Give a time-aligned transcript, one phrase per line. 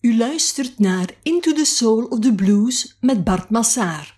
[0.00, 4.16] U luistert naar Into the Soul of the Blues met Bart Massaar.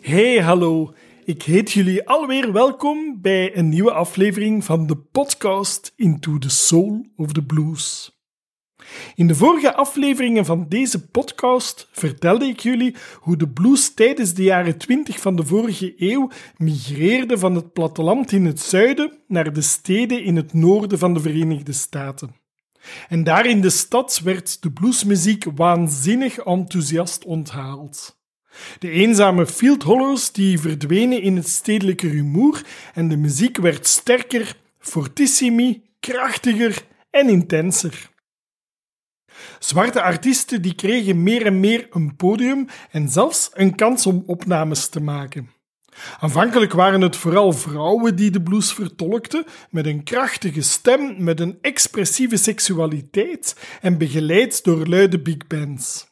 [0.00, 0.97] Hey, hallo.
[1.28, 7.06] Ik heet jullie alweer welkom bij een nieuwe aflevering van de podcast Into the Soul
[7.16, 8.16] of the Blues.
[9.14, 14.42] In de vorige afleveringen van deze podcast vertelde ik jullie hoe de blues tijdens de
[14.42, 19.62] jaren 20 van de vorige eeuw migreerde van het platteland in het zuiden naar de
[19.62, 22.36] steden in het noorden van de Verenigde Staten.
[23.08, 28.17] En daar in de stad werd de bluesmuziek waanzinnig enthousiast onthaald.
[28.78, 32.62] De eenzame fieldhollers die verdwenen in het stedelijke rumoer
[32.94, 38.10] en de muziek werd sterker, fortissimi, krachtiger en intenser.
[39.58, 44.88] Zwarte artiesten die kregen meer en meer een podium en zelfs een kans om opnames
[44.88, 45.50] te maken.
[46.20, 51.58] Aanvankelijk waren het vooral vrouwen die de blues vertolkten, met een krachtige stem, met een
[51.60, 56.06] expressieve seksualiteit en begeleid door luide big bands.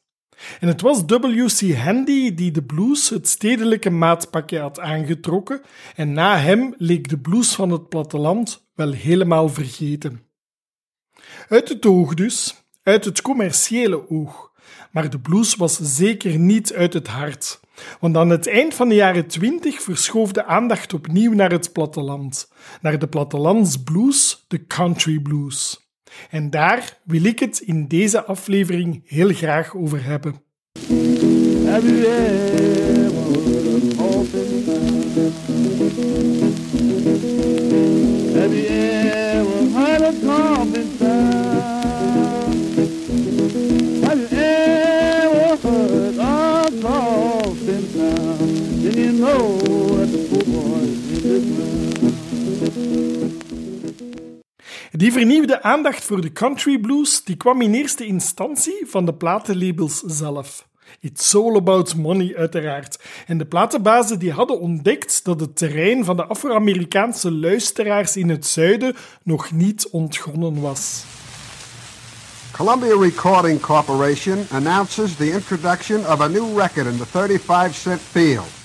[0.60, 1.74] En het was W.C.
[1.74, 5.60] Handy die de blues het stedelijke maatpakje had aangetrokken
[5.94, 10.22] en na hem leek de blues van het platteland wel helemaal vergeten.
[11.48, 14.54] Uit het oog dus, uit het commerciële oog.
[14.90, 17.60] Maar de blues was zeker niet uit het hart.
[18.00, 22.52] Want aan het eind van de jaren twintig verschoof de aandacht opnieuw naar het platteland,
[22.80, 25.85] naar de plattelandsblues, de country blues.
[26.30, 30.44] En daar wil ik het in deze aflevering heel graag over hebben.
[54.96, 60.00] Die vernieuwde aandacht voor de country blues die kwam in eerste instantie van de platenlabels
[60.00, 60.66] zelf.
[61.00, 62.98] It's all about money, uiteraard.
[63.26, 68.46] En de platenbazen die hadden ontdekt dat het terrein van de Afro-Amerikaanse luisteraars in het
[68.46, 71.04] zuiden nog niet ontgonnen was.
[72.52, 78.55] Columbia Recording Corporation announces the introduction of a new record in the 35 cent field.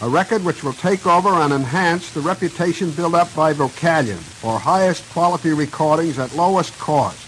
[0.00, 4.56] A record which will take over and enhance the reputation built up by Vocalion for
[4.56, 7.18] highest quality recordings at lowest cost.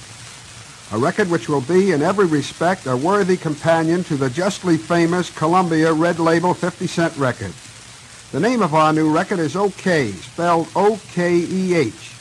[0.93, 5.37] A record which will be in every respect a worthy companion to the justly famous
[5.37, 7.53] Columbia Red Label 50 cent record.
[8.31, 12.15] The name of our new record is OK, spelled O-K-E-H.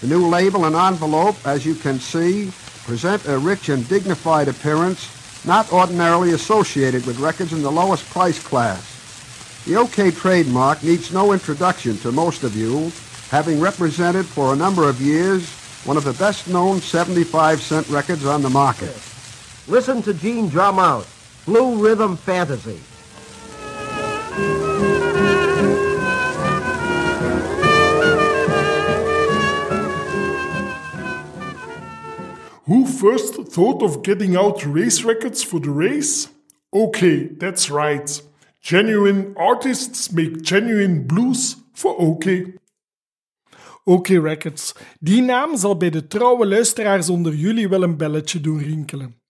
[0.00, 2.52] The new label and envelope, as you can see,
[2.84, 8.40] present a rich and dignified appearance not ordinarily associated with records in the lowest price
[8.40, 8.97] class.
[9.68, 12.90] The OK trademark needs no introduction to most of you,
[13.28, 15.46] having represented for a number of years
[15.84, 18.98] one of the best-known 75-cent records on the market.
[19.66, 21.06] Listen to Gene drum out.
[21.44, 22.80] Blue Rhythm Fantasy.
[32.64, 36.30] Who first thought of getting out race records for the race?
[36.72, 38.22] Okay, that's right.
[38.60, 42.24] Genuine artists make genuine blues for OK.
[43.84, 44.74] OK Records.
[45.00, 49.20] Die naam zal bij de trouwe luisteraars onder jullie wel een belletje doen rinkelen.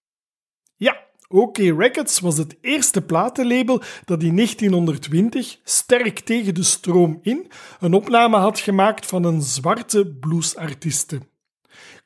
[0.76, 7.50] Ja, OK Records was het eerste platenlabel dat in 1920, sterk tegen de stroom in,
[7.80, 11.20] een opname had gemaakt van een zwarte bluesartiste.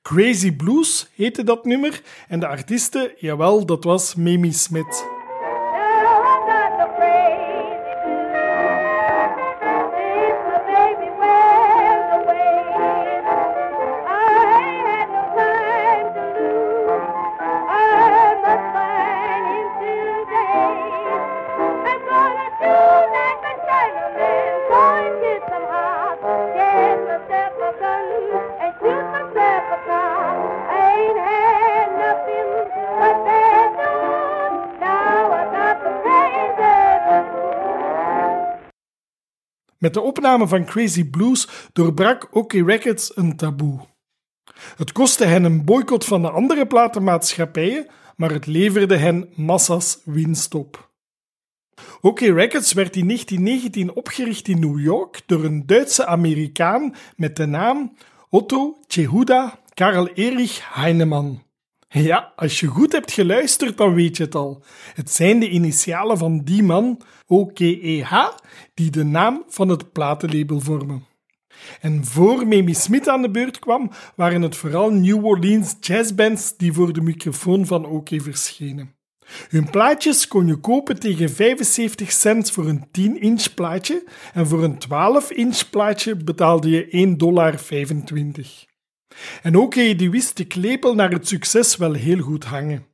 [0.03, 5.22] Crazy Blues heette dat nummer en de artiste, jawel, dat was Mamie Smith.
[39.82, 43.81] Met de opname van Crazy Blues doorbrak OK Records een taboe.
[44.76, 47.87] Het kostte hen een boycott van de andere platenmaatschappijen,
[48.17, 50.90] maar het leverde hen massa's winst op.
[52.00, 57.46] OK Records werd in 1919 opgericht in New York door een Duitse Amerikaan met de
[57.46, 57.96] naam
[58.28, 61.43] Otto Jehuda Karl Erich Heinemann.
[61.93, 64.62] Ja, als je goed hebt geluisterd, dan weet je het al.
[64.94, 68.29] Het zijn de initialen van die man, OKEH,
[68.75, 71.06] die de naam van het platenlabel vormen.
[71.81, 76.73] En voor Mamie Smith aan de beurt kwam, waren het vooral New Orleans jazzbands die
[76.73, 78.95] voor de microfoon van OK verschenen.
[79.49, 84.79] Hun plaatjes kon je kopen tegen 75 cent voor een 10-inch plaatje en voor een
[84.79, 87.61] 12-inch plaatje betaalde je 1,25 dollar.
[89.43, 92.87] En ook die wist de klepel naar het succes wel heel goed hangen.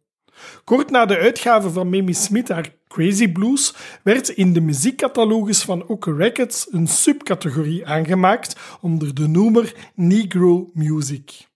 [0.65, 5.87] Kort na de uitgave van Mamie Smith haar Crazy Blues werd in de muziekcatalogus van
[5.87, 11.47] Oke Records een subcategorie aangemaakt onder de noemer Negro Music.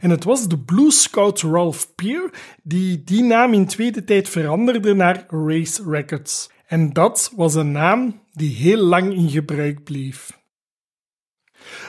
[0.00, 2.30] En het was de blues scout Ralph Peer
[2.62, 6.50] die die naam in tweede tijd veranderde naar Race Records.
[6.66, 10.43] En dat was een naam die heel lang in gebruik bleef.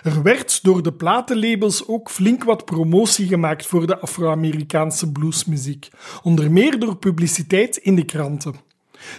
[0.04, 5.88] Er werd door de platenlabels ook flink wat promotie gemaakt voor de Afro-Amerikaanse bluesmuziek,
[6.24, 8.56] onder meer door publiciteit in de kranten.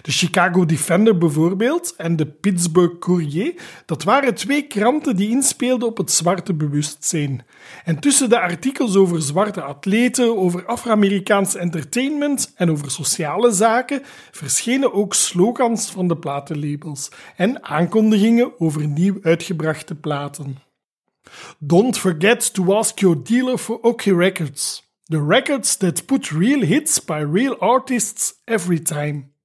[0.01, 3.53] De Chicago Defender bijvoorbeeld en de Pittsburgh Courier,
[3.85, 7.45] dat waren twee kranten die inspeelden op het zwarte bewustzijn.
[7.85, 14.01] En tussen de artikels over zwarte atleten, over Afro-Amerikaans entertainment en over sociale zaken
[14.31, 20.57] verschenen ook slogans van de platenlabels en aankondigingen over nieuw uitgebrachte platen.
[21.59, 24.85] Don't forget to ask your dealer for OK Records.
[25.09, 29.36] The records that put real hits by real artists every time.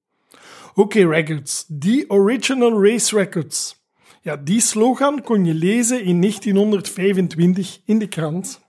[0.75, 3.81] OK Records, die Original Race Records.
[4.21, 8.61] Ja, die slogan kon je lezen in 1925 in de krant.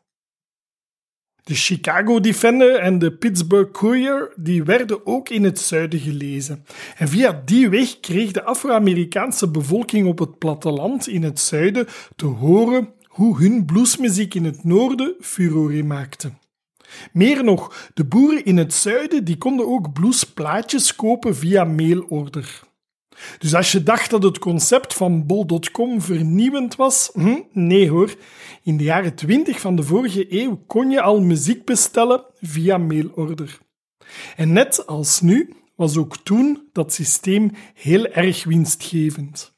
[1.42, 6.64] De Chicago Defender en de Pittsburgh Courier die werden ook in het zuiden gelezen.
[6.96, 11.86] En via die weg kreeg de Afro-Amerikaanse bevolking op het platteland in het zuiden
[12.16, 16.32] te horen hoe hun bluesmuziek in het noorden furore maakte.
[17.12, 22.62] Meer nog, de boeren in het zuiden die konden ook bluesplaatjes kopen via mailorder.
[23.38, 28.14] Dus als je dacht dat het concept van bol.com vernieuwend was, hm, nee hoor.
[28.62, 33.58] In de jaren 20 van de vorige eeuw kon je al muziek bestellen via mailorder.
[34.36, 39.53] En net als nu was ook toen dat systeem heel erg winstgevend.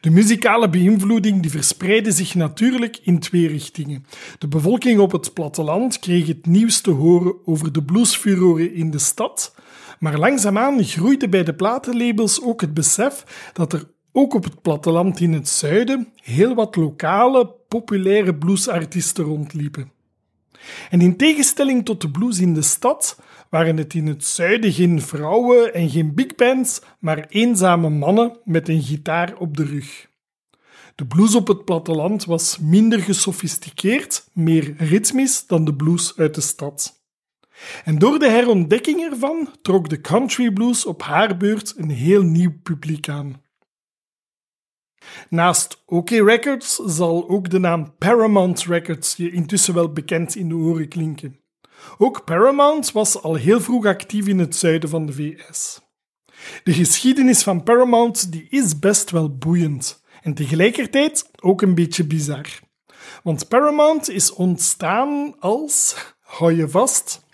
[0.00, 4.06] De muzikale beïnvloeding die verspreidde zich natuurlijk in twee richtingen.
[4.38, 8.98] De bevolking op het platteland kreeg het nieuws te horen over de bluesfuroren in de
[8.98, 9.54] stad,
[9.98, 15.20] maar langzaamaan groeide bij de platenlabels ook het besef dat er ook op het platteland
[15.20, 19.90] in het zuiden heel wat lokale, populaire bluesartiesten rondliepen.
[20.90, 23.18] En in tegenstelling tot de blues in de stad
[23.52, 28.68] waren het in het zuiden geen vrouwen en geen big bands, maar eenzame mannen met
[28.68, 30.08] een gitaar op de rug.
[30.94, 36.40] De blues op het platteland was minder gesofisticeerd, meer ritmisch dan de blues uit de
[36.40, 37.02] stad.
[37.84, 42.52] En door de herontdekking ervan trok de country blues op haar beurt een heel nieuw
[42.62, 43.42] publiek aan.
[45.28, 50.54] Naast OK Records zal ook de naam Paramount Records je intussen wel bekend in de
[50.54, 51.41] oren klinken.
[51.98, 55.80] Ook Paramount was al heel vroeg actief in het zuiden van de VS.
[56.64, 62.46] De geschiedenis van Paramount die is best wel boeiend en tegelijkertijd ook een beetje bizar.
[63.22, 67.24] Want Paramount is ontstaan als, hou je vast,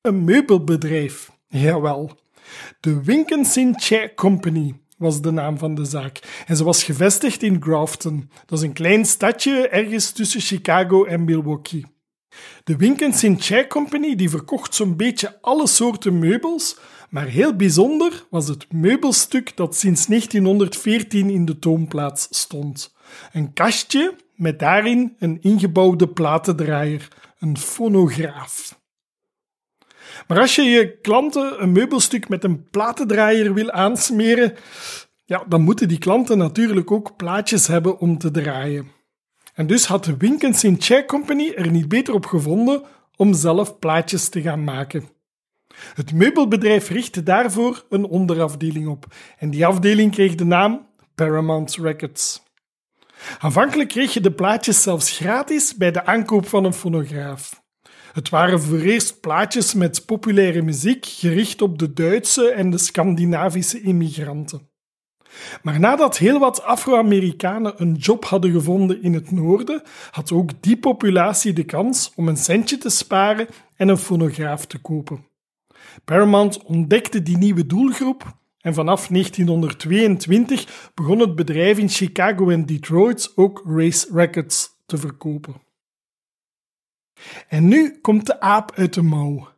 [0.00, 1.32] een meubelbedrijf.
[1.48, 2.18] Jawel.
[2.80, 3.44] De Winkin
[3.76, 6.44] Chair Company was de naam van de zaak.
[6.46, 8.30] En ze was gevestigd in Grafton.
[8.46, 11.84] Dat is een klein stadje ergens tussen Chicago en Milwaukee.
[12.64, 16.76] De Winkin Chair Company die verkocht zo'n beetje alle soorten meubels,
[17.10, 22.94] maar heel bijzonder was het meubelstuk dat sinds 1914 in de toonplaats stond.
[23.32, 28.82] Een kastje met daarin een ingebouwde platendraaier, een fonograaf.
[30.26, 34.54] Maar als je je klanten een meubelstuk met een platendraaier wil aansmeren,
[35.24, 38.90] ja, dan moeten die klanten natuurlijk ook plaatjes hebben om te draaien.
[39.54, 42.82] En dus had de Winkin Chair Company er niet beter op gevonden
[43.16, 45.08] om zelf plaatjes te gaan maken.
[45.94, 49.06] Het meubelbedrijf richtte daarvoor een onderafdeling op
[49.38, 52.42] en die afdeling kreeg de naam Paramount Records.
[53.38, 57.62] Aanvankelijk kreeg je de plaatjes zelfs gratis bij de aankoop van een fonograaf.
[58.12, 63.80] Het waren voor eerst plaatjes met populaire muziek gericht op de Duitse en de Scandinavische
[63.80, 64.68] immigranten.
[65.62, 70.76] Maar nadat heel wat Afro-Amerikanen een job hadden gevonden in het noorden, had ook die
[70.76, 75.26] populatie de kans om een centje te sparen en een fonograaf te kopen.
[76.04, 83.32] Paramount ontdekte die nieuwe doelgroep en vanaf 1922 begon het bedrijf in Chicago en Detroit
[83.34, 85.54] ook race records te verkopen.
[87.48, 89.48] En nu komt de aap uit de mouw.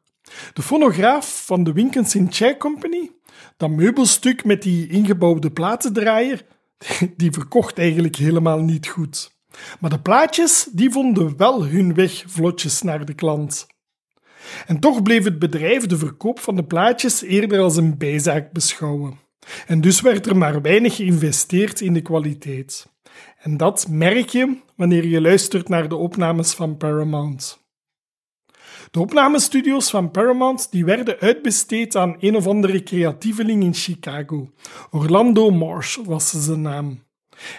[0.53, 3.11] De fonograaf van de Winkinson Chair Company,
[3.57, 6.45] dat meubelstuk met die ingebouwde platendraaier,
[7.17, 9.35] die verkocht eigenlijk helemaal niet goed.
[9.81, 13.67] Maar de plaatjes die vonden wel hun weg vlotjes naar de klant.
[14.67, 19.19] En toch bleef het bedrijf de verkoop van de plaatjes eerder als een bijzaak beschouwen.
[19.67, 22.89] En dus werd er maar weinig geïnvesteerd in de kwaliteit.
[23.39, 27.66] En dat merk je wanneer je luistert naar de opnames van Paramount.
[28.97, 34.51] De opnamestudio's van Paramount die werden uitbesteed aan een of andere creatieveling in Chicago.
[34.91, 37.03] Orlando Marsh was zijn naam.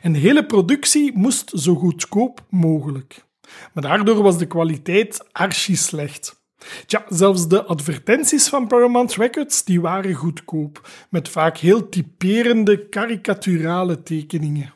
[0.01, 3.25] En de hele productie moest zo goedkoop mogelijk.
[3.73, 6.41] Maar daardoor was de kwaliteit archi slecht.
[6.85, 14.03] Tja, zelfs de advertenties van Paramount Records die waren goedkoop, met vaak heel typerende karikaturale
[14.03, 14.73] tekeningen.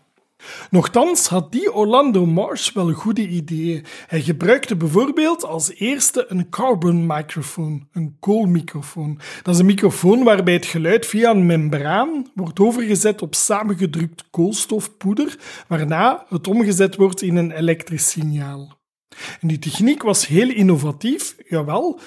[0.69, 3.85] Nochtans had die Orlando Marsh wel goede ideeën.
[4.07, 9.19] Hij gebruikte bijvoorbeeld als eerste een carbon microfoon, een koolmicrofoon.
[9.43, 15.37] Dat is een microfoon waarbij het geluid via een membraan wordt overgezet op samengedrukt koolstofpoeder,
[15.67, 18.79] waarna het omgezet wordt in een elektrisch signaal.
[19.41, 21.99] En die techniek was heel innovatief, jawel,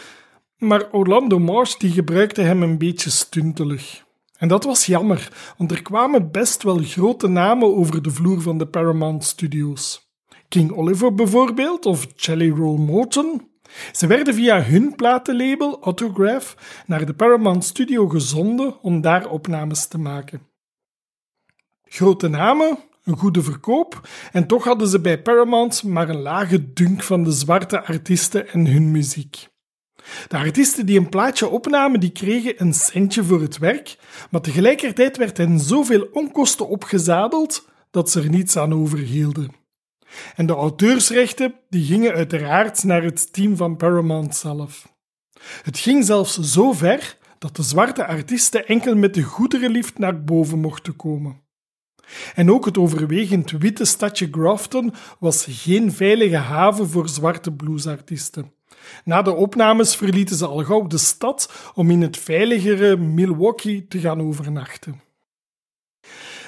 [0.58, 4.04] maar Orlando Marsh die gebruikte hem een beetje stuntelig.
[4.38, 8.58] En dat was jammer, want er kwamen best wel grote namen over de vloer van
[8.58, 10.12] de Paramount Studios.
[10.48, 13.48] King Oliver bijvoorbeeld, of Jelly Roll Morton.
[13.92, 19.98] Ze werden via hun platenlabel Autograph naar de Paramount Studio gezonden om daar opnames te
[19.98, 20.42] maken.
[21.84, 27.02] Grote namen, een goede verkoop, en toch hadden ze bij Paramount maar een lage dunk
[27.02, 29.52] van de zwarte artiesten en hun muziek.
[30.28, 33.96] De artiesten die een plaatje opnamen, die kregen een centje voor het werk,
[34.30, 39.52] maar tegelijkertijd werd hen zoveel onkosten opgezadeld dat ze er niets aan overhielden.
[40.34, 44.92] En de auteursrechten die gingen uiteraard naar het team van Paramount zelf.
[45.62, 50.58] Het ging zelfs zo ver dat de zwarte artiesten enkel met de goederenlift naar boven
[50.58, 51.42] mochten komen.
[52.34, 58.53] En ook het overwegend witte stadje Grafton was geen veilige haven voor zwarte bluesartiesten.
[59.04, 63.98] Na de opnames verlieten ze al gauw de stad om in het veiligere Milwaukee te
[63.98, 65.02] gaan overnachten.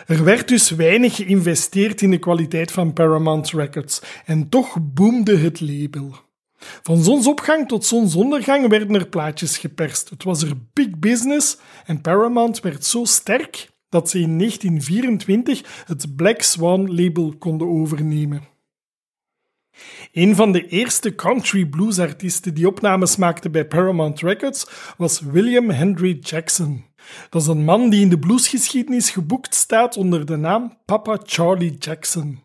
[0.06, 5.60] Er werd dus weinig geïnvesteerd in de kwaliteit van Paramount Records en toch boomde het
[5.60, 6.14] label.
[6.58, 10.10] Van zonsopgang tot zonsondergang werden er plaatjes geperst.
[10.10, 16.16] Het was er big business en Paramount werd zo sterk dat ze in 1924 het
[16.16, 18.55] Black Swan label konden overnemen.
[20.12, 24.66] Een van de eerste country blues artiesten die opnames maakte bij Paramount Records
[24.96, 26.84] was William Henry Jackson.
[27.30, 31.76] Dat is een man die in de bluesgeschiedenis geboekt staat onder de naam Papa Charlie
[31.78, 32.44] Jackson.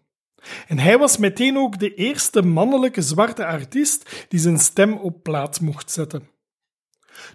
[0.68, 5.62] En hij was meteen ook de eerste mannelijke zwarte artiest die zijn stem op plaat
[5.62, 6.30] mocht zetten.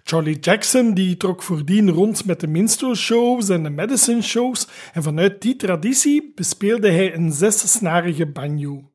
[0.03, 5.03] Charlie Jackson die trok voordien rond met de minstrel shows en de medicine shows en
[5.03, 8.91] vanuit die traditie bespeelde hij een zessnarige banjo.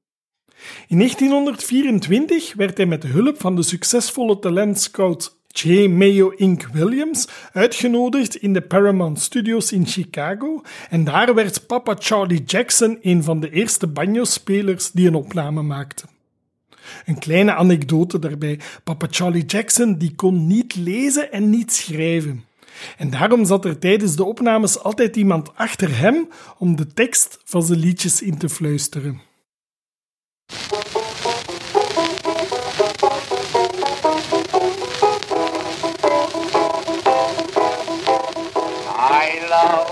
[0.88, 5.86] In 1924 werd hij met hulp van de succesvolle talentscout J.
[5.88, 6.66] Mayo Inc.
[6.72, 13.22] Williams uitgenodigd in de Paramount Studios in Chicago en daar werd papa Charlie Jackson een
[13.22, 16.04] van de eerste banjo-spelers die een opname maakte.
[17.06, 18.60] Een kleine anekdote daarbij.
[18.84, 22.44] Papa Charlie Jackson die kon niet lezen en niet schrijven.
[22.96, 26.28] En daarom zat er tijdens de opnames altijd iemand achter hem
[26.58, 29.31] om de tekst van zijn liedjes in te fluisteren.
[38.84, 39.90] I love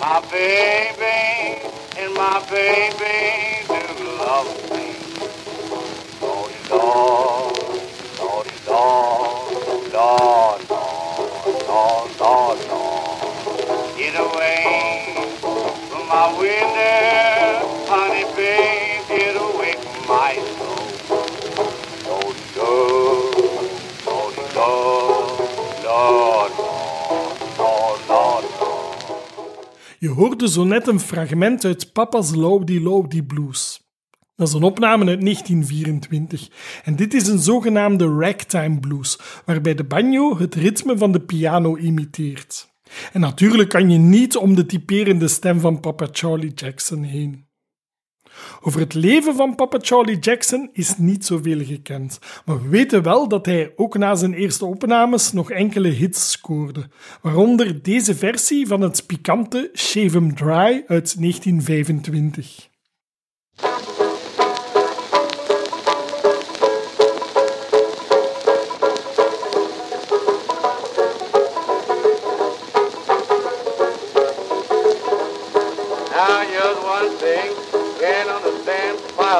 [0.00, 4.69] my baby, and my baby do love
[30.20, 33.80] hoorde zo net een fragment uit Papa's Lowdy Lowdy Blues.
[34.36, 36.48] Dat is een opname uit 1924.
[36.84, 41.76] En dit is een zogenaamde ragtime blues, waarbij de banjo het ritme van de piano
[41.76, 42.68] imiteert.
[43.12, 47.49] En natuurlijk kan je niet om de typerende stem van papa Charlie Jackson heen.
[48.60, 53.28] Over het leven van Papa Charlie Jackson is niet zoveel gekend, maar we weten wel
[53.28, 56.88] dat hij ook na zijn eerste opnames nog enkele hits scoorde,
[57.22, 62.68] waaronder deze versie van het pikante Shave 'em Dry uit 1925.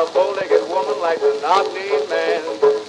[0.00, 2.40] A bow-legged woman likes a knock-kneed man.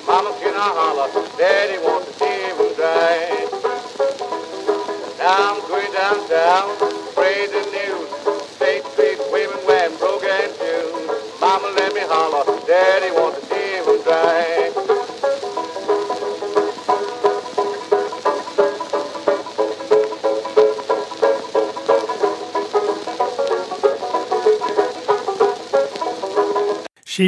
[0.08, 3.52] Mama can I holler, daddy wants to see him dry.
[5.20, 6.91] Now I'm going downtown, spread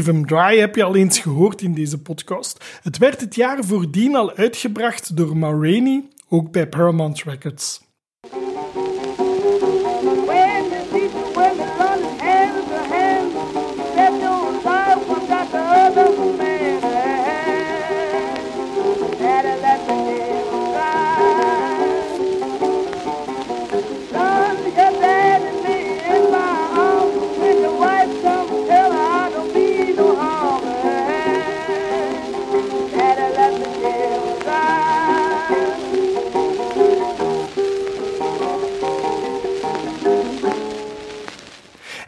[0.01, 2.79] 'em Dry heb je al eens gehoord in deze podcast.
[2.83, 7.82] Het werd het jaar voordien al uitgebracht door Ma Rainey, ook bij Paramount Records.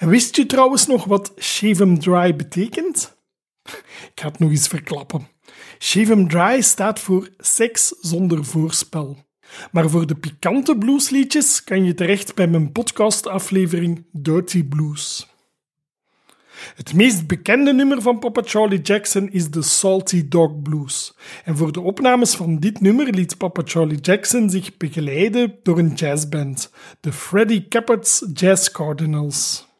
[0.06, 3.18] Wist je trouwens nog wat Shave 'em Dry betekent?
[3.64, 5.28] Ik ga het nog eens verklappen.
[5.80, 9.18] Shave 'em Dry staat voor seks zonder voorspel.
[9.72, 15.28] Maar voor de pikante bluesliedjes kan je terecht bij mijn podcastaflevering Dirty Blues.
[16.76, 21.16] Het meest bekende nummer van Papa Charlie Jackson is de Salty Dog Blues.
[21.44, 25.94] En voor de opnames van dit nummer liet Papa Charlie Jackson zich begeleiden door een
[25.94, 29.74] jazzband, de Freddie Cappett's Jazz Cardinals.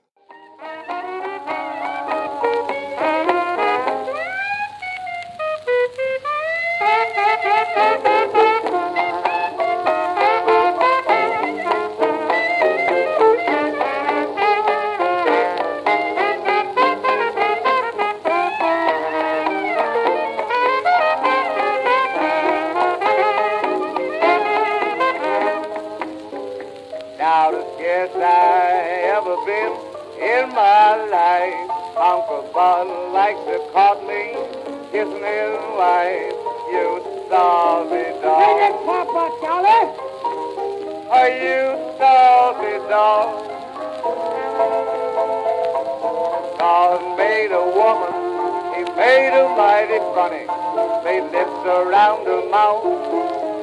[52.56, 52.84] Mouth,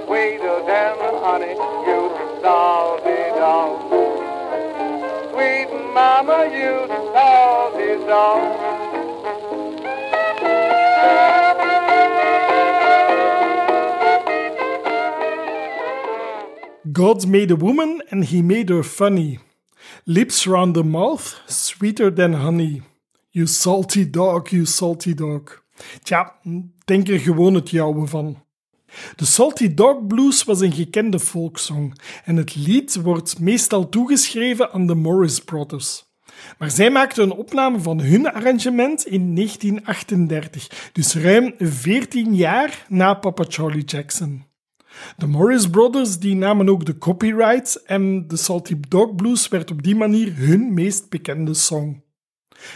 [0.05, 1.55] sweeter than honey.
[1.89, 2.01] You
[2.43, 3.75] salty dog.
[5.31, 6.75] Sweet mama, you
[7.15, 8.43] salty dog.
[16.93, 19.39] God made a woman and he made her funny.
[20.07, 22.83] Lips round the mouth, sweeter than honey.
[23.33, 25.63] You salty dog, you salty dog.
[26.05, 26.33] Tja,
[26.85, 28.37] denk er gewoon het jouwe van.
[29.17, 34.87] De Salty Dog Blues was een gekende folksong en het lied wordt meestal toegeschreven aan
[34.87, 36.11] de Morris Brothers.
[36.59, 43.15] Maar zij maakten een opname van hun arrangement in 1938, dus ruim 14 jaar na
[43.15, 44.45] Papa Charlie Jackson.
[45.17, 49.83] De Morris Brothers die namen ook de copyright en de Salty Dog Blues werd op
[49.83, 52.02] die manier hun meest bekende song.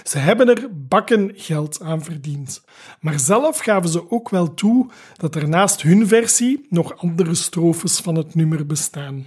[0.02, 2.64] Ze hebben er bakken geld aan verdiend.
[3.00, 7.98] Maar zelf gaven ze ook wel toe dat er naast hun versie nog andere strofes
[7.98, 9.26] van het nummer bestaan.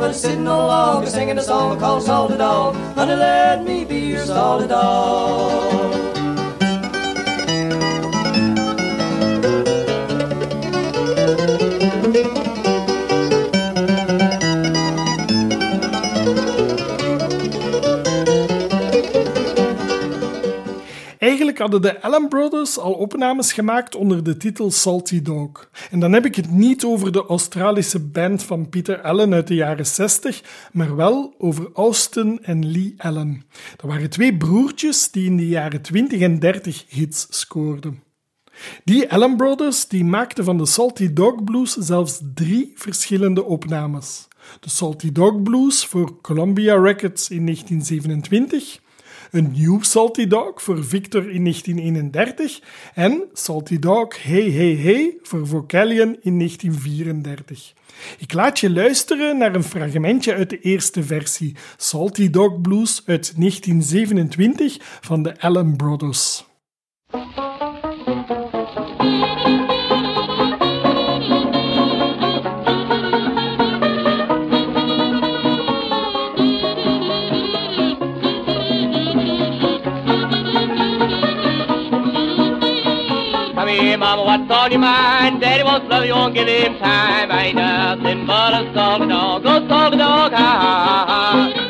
[0.00, 2.74] But sitting on a log, singing a song called Salted Dog.
[2.94, 6.19] Honey, let me be your solid dog.
[21.40, 25.70] Eigenlijk hadden de Allen Brothers al opnames gemaakt onder de titel Salty Dog.
[25.90, 29.54] En dan heb ik het niet over de Australische band van Peter Allen uit de
[29.54, 33.44] jaren 60, maar wel over Austin en Lee Allen.
[33.76, 38.02] Dat waren twee broertjes die in de jaren 20 en 30 hits scoorden.
[38.84, 44.28] Die Allen Brothers die maakten van de Salty Dog Blues zelfs drie verschillende opnames.
[44.60, 48.80] De Salty Dog Blues voor Columbia Records in 1927,
[49.30, 52.60] een New Salty Dog voor Victor in 1931
[52.94, 57.72] en Salty Dog Hey Hey Hey voor Vocalion in 1934.
[58.18, 63.32] Ik laat je luisteren naar een fragmentje uit de eerste versie, Salty Dog Blues uit
[63.36, 66.44] 1927 van de Allen Brothers.
[83.80, 85.40] Here, mama, what's on your mind?
[85.40, 87.30] Daddy wants love you, won't give him time.
[87.32, 89.40] Ain't nothing but a salty dog.
[89.46, 91.66] Oh, Go salty dog, ha ha ha.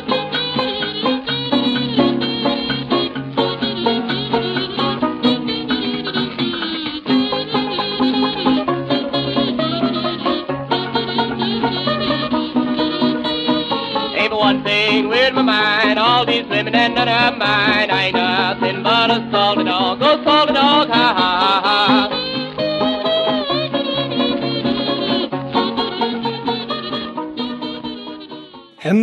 [14.31, 15.99] One thing in my mind.
[15.99, 17.91] All these women and none of mine.
[17.91, 19.99] Ain't nothing but a salty dog.
[20.03, 21.30] Oh, Go salty dog, ha ha.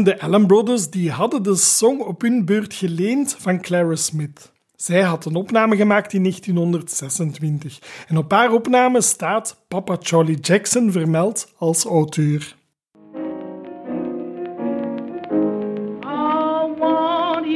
[0.07, 4.51] De Allen Brothers die hadden de song op hun beurt geleend van Clara Smith.
[4.75, 10.91] Zij had een opname gemaakt in 1926 en op haar opname staat papa Charlie Jackson
[10.91, 12.55] vermeld als auteur.
[16.01, 17.47] Oh, won't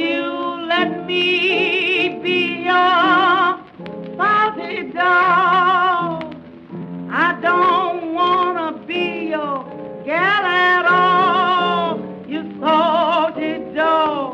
[12.62, 14.31] you salty dog.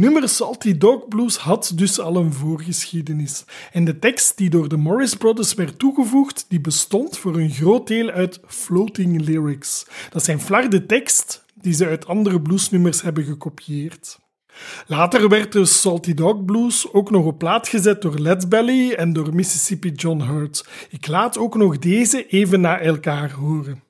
[0.00, 3.44] Nummer Salty Dog Blues had dus al een voorgeschiedenis.
[3.72, 7.86] En de tekst die door de Morris Brothers werd toegevoegd, die bestond voor een groot
[7.86, 9.86] deel uit floating lyrics.
[10.10, 14.18] Dat zijn flarde tekst die ze uit andere bluesnummers hebben gekopieerd.
[14.86, 19.12] Later werd de Salty Dog Blues ook nog op plaat gezet door Led Belly en
[19.12, 20.68] door Mississippi John Hurt.
[20.90, 23.89] Ik laat ook nog deze even na elkaar horen.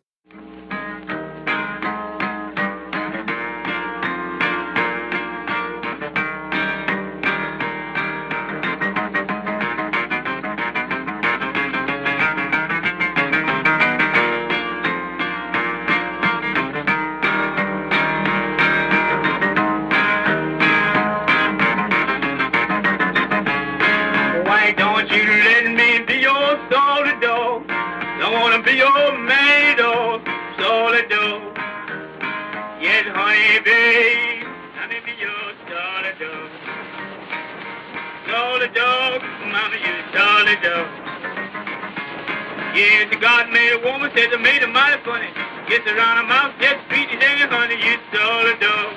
[42.81, 45.29] Yes, God made a woman, said I made a mighty funny.
[45.69, 48.93] Gets around her mouth, just sweet as honey, you solid dog.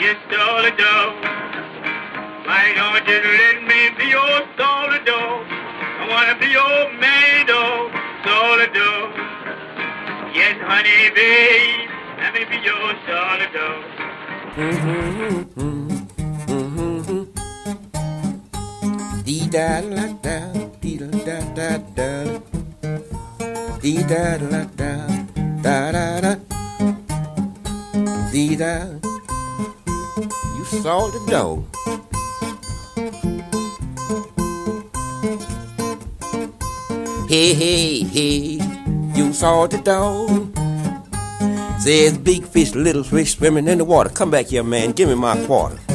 [0.00, 1.12] You solid dog.
[2.48, 5.44] Why don't you let me be your solid dog?
[5.44, 7.92] I wanna be your maid dog,
[8.24, 9.12] solid dog.
[10.32, 13.82] Yes, honey, babe, let me be your solid dog.
[19.26, 20.38] Dee da la da,
[20.80, 22.37] dee da da da,
[23.88, 24.92] dee da la da,
[25.62, 26.34] da da da,
[28.32, 28.74] dee da.
[30.56, 31.64] You saw the dog.
[37.28, 38.60] Hey, hey, hey,
[39.14, 40.28] you saw the dog.
[41.80, 44.10] Says big fish, little fish swimming in the water.
[44.10, 44.92] Come back here, man.
[44.92, 45.87] Give me my quarter.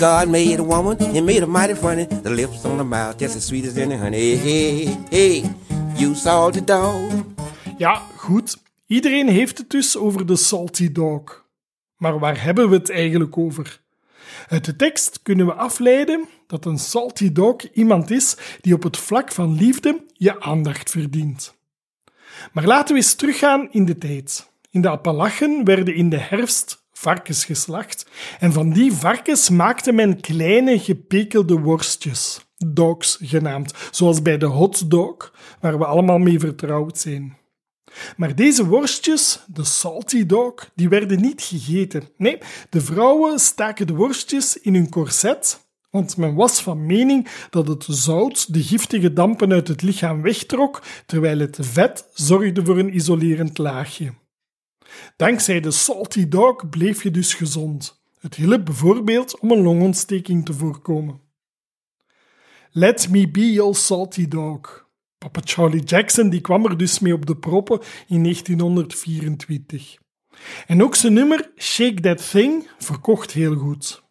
[0.00, 2.06] God made a woman, he made her mighty funny.
[2.06, 4.36] The lips on the mouth, just as sweet as any honey.
[4.36, 5.44] Hey, hey,
[5.96, 7.12] you salty dog.
[7.78, 8.56] Ja, goed.
[8.86, 11.44] Iedereen heeft het dus over de salty dog.
[11.96, 13.80] Maar waar hebben we het eigenlijk over?
[14.48, 18.96] Uit de tekst kunnen we afleiden dat een salty dog iemand is die op het
[18.96, 21.54] vlak van liefde je aandacht verdient.
[22.52, 24.50] Maar laten we eens teruggaan in de tijd.
[24.70, 28.06] In de Appalachen werden in de herfst varkens geslacht
[28.38, 35.32] en van die varkens maakte men kleine gepekelde worstjes, dogs genaamd, zoals bij de hotdog,
[35.60, 37.36] waar we allemaal mee vertrouwd zijn.
[38.16, 42.08] Maar deze worstjes, de salty dog, die werden niet gegeten.
[42.16, 42.38] Nee,
[42.70, 45.60] de vrouwen staken de worstjes in hun corset,
[45.90, 50.82] want men was van mening dat het zout de giftige dampen uit het lichaam wegtrok,
[51.06, 54.12] terwijl het vet zorgde voor een isolerend laagje.
[55.16, 58.02] Dankzij de salty dog bleef je dus gezond.
[58.20, 61.20] Het hielp bijvoorbeeld om een longontsteking te voorkomen.
[62.70, 64.88] Let me be your salty dog.
[65.18, 69.96] Papa Charlie Jackson die kwam er dus mee op de proppen in 1924.
[70.66, 74.02] En ook zijn nummer Shake That Thing verkocht heel goed.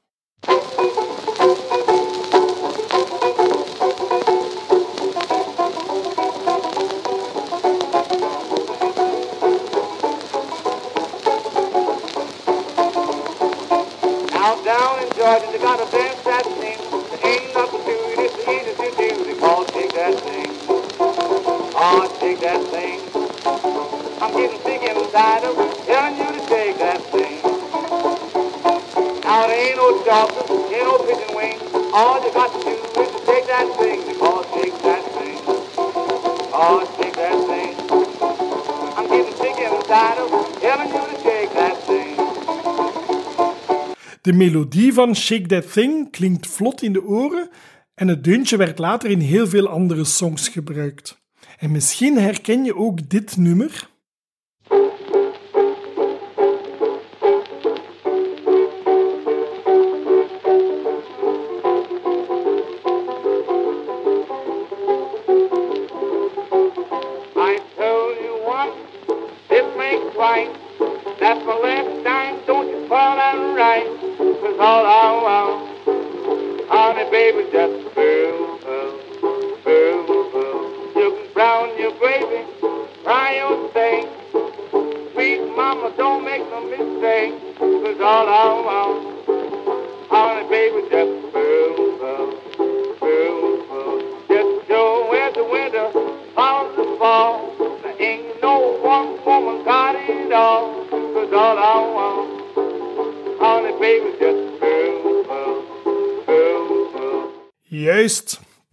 [44.30, 47.50] De melodie van Shake That Thing klinkt vlot in de oren
[47.96, 51.22] en het deuntje werd later in heel veel andere songs gebruikt.
[51.58, 53.89] En misschien herken je ook dit nummer.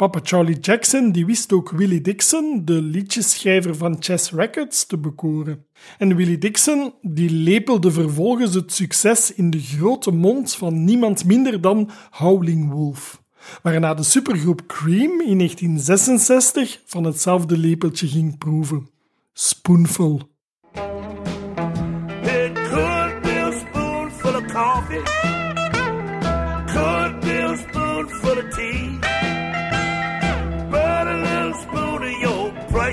[0.06, 5.66] Papa Charlie Jackson die wist ook Willie Dixon, de liedjeschrijver van Chess Records, te bekoren.
[5.98, 11.60] En Willie Dixon die lepelde vervolgens het succes in de grote mond van niemand minder
[11.60, 13.22] dan Howling Wolf.
[13.62, 18.88] Waarna de supergroep Cream in 1966 van hetzelfde lepeltje ging proeven.
[19.32, 20.35] Spoonful.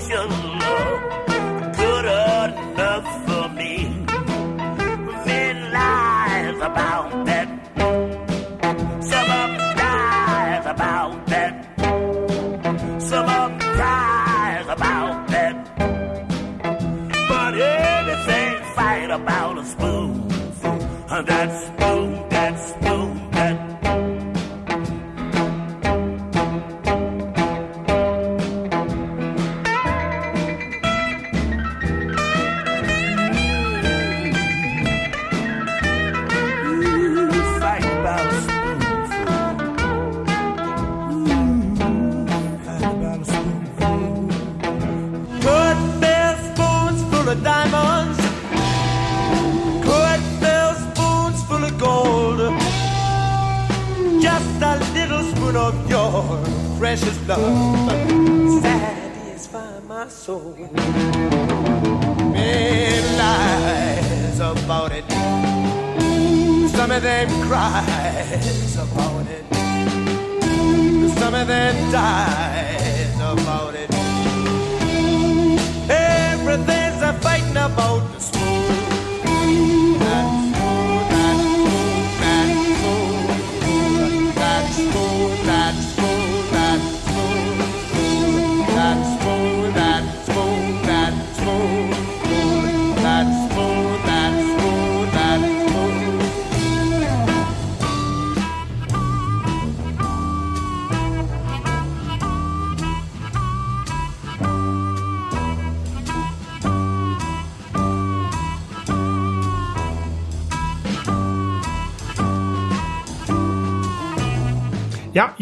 [0.01, 0.92] Your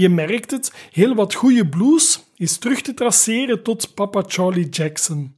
[0.02, 5.36] je merkt het, heel wat goede blues is terug te traceren tot Papa Charlie Jackson.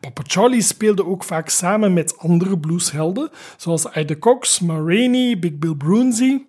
[0.00, 5.74] Papa Charlie speelde ook vaak samen met andere blueshelden, zoals Ida Cox, Ma Big Bill
[5.74, 6.42] Broonzy.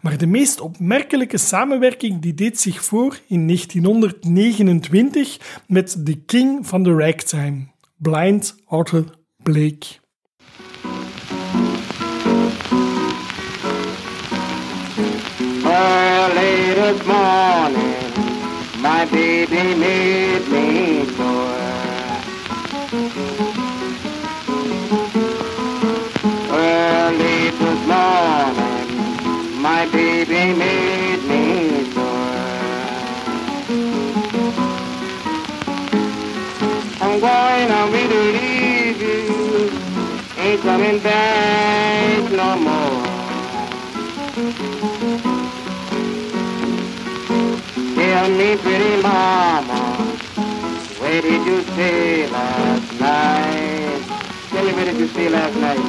[0.00, 6.82] Maar de meest opmerkelijke samenwerking die deed zich voor in 1929 met de king van
[6.82, 9.04] de ragtime, Blind Arthur
[9.42, 10.01] Blake.
[19.46, 21.58] Baby made me sure.
[26.52, 28.88] Early this morning,
[29.60, 32.36] my baby made me sure.
[37.00, 39.70] I'm going away to leave you,
[40.38, 42.61] ain't coming back no more.
[48.62, 49.80] Pretty mama,
[51.00, 54.02] where did you stay last night?
[54.50, 55.82] Tell me, where did you stay last night?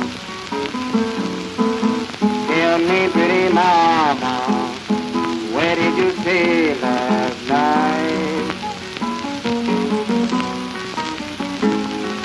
[2.49, 4.35] Tell me, pretty mama,
[5.53, 8.33] where did you stay last night?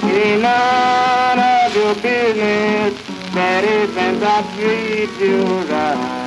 [0.03, 2.93] Ain't none of your business
[3.35, 6.18] that if I treat you right.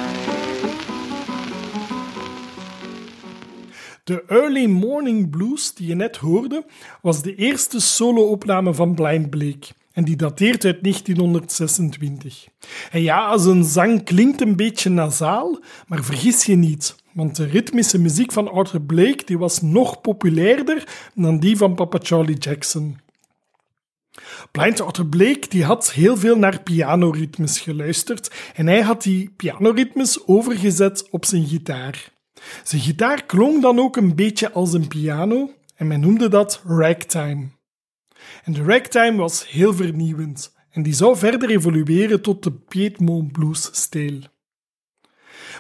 [4.11, 6.65] De Early Morning Blues die je net hoorde,
[7.01, 9.67] was de eerste solo-opname van Blind Blake.
[9.91, 12.47] En die dateert uit 1926.
[12.91, 16.95] En ja, zijn zang klinkt een beetje nasaal, maar vergis je niet.
[17.13, 21.97] Want de ritmische muziek van Arthur Blake die was nog populairder dan die van Papa
[22.01, 22.97] Charlie Jackson.
[24.51, 30.27] Blind Arthur Blake die had heel veel naar pianoritmes geluisterd en hij had die pianoritmes
[30.27, 32.11] overgezet op zijn gitaar.
[32.63, 37.47] Zijn gitaar klonk dan ook een beetje als een piano en men noemde dat ragtime.
[38.43, 44.19] En de ragtime was heel vernieuwend en die zou verder evolueren tot de Piedmont blues-stijl.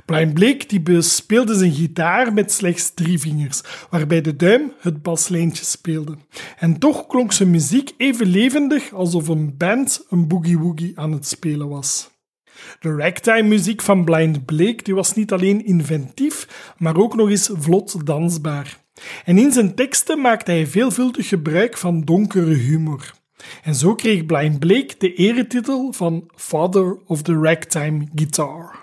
[0.05, 5.65] Blind Blake die bespeelde zijn gitaar met slechts drie vingers, waarbij de duim het baslijntje
[5.65, 6.17] speelde.
[6.57, 11.69] En toch klonk zijn muziek even levendig alsof een band een boogie-woogie aan het spelen
[11.69, 12.09] was.
[12.81, 17.49] De ragtime muziek van Blind Blake die was niet alleen inventief, maar ook nog eens
[17.53, 18.77] vlot dansbaar.
[19.25, 23.13] En in zijn teksten maakte hij veelvuldig gebruik van donkere humor.
[23.63, 28.75] En zo kreeg Blind Blake de eretitel van Father of the Ragtime Guitar.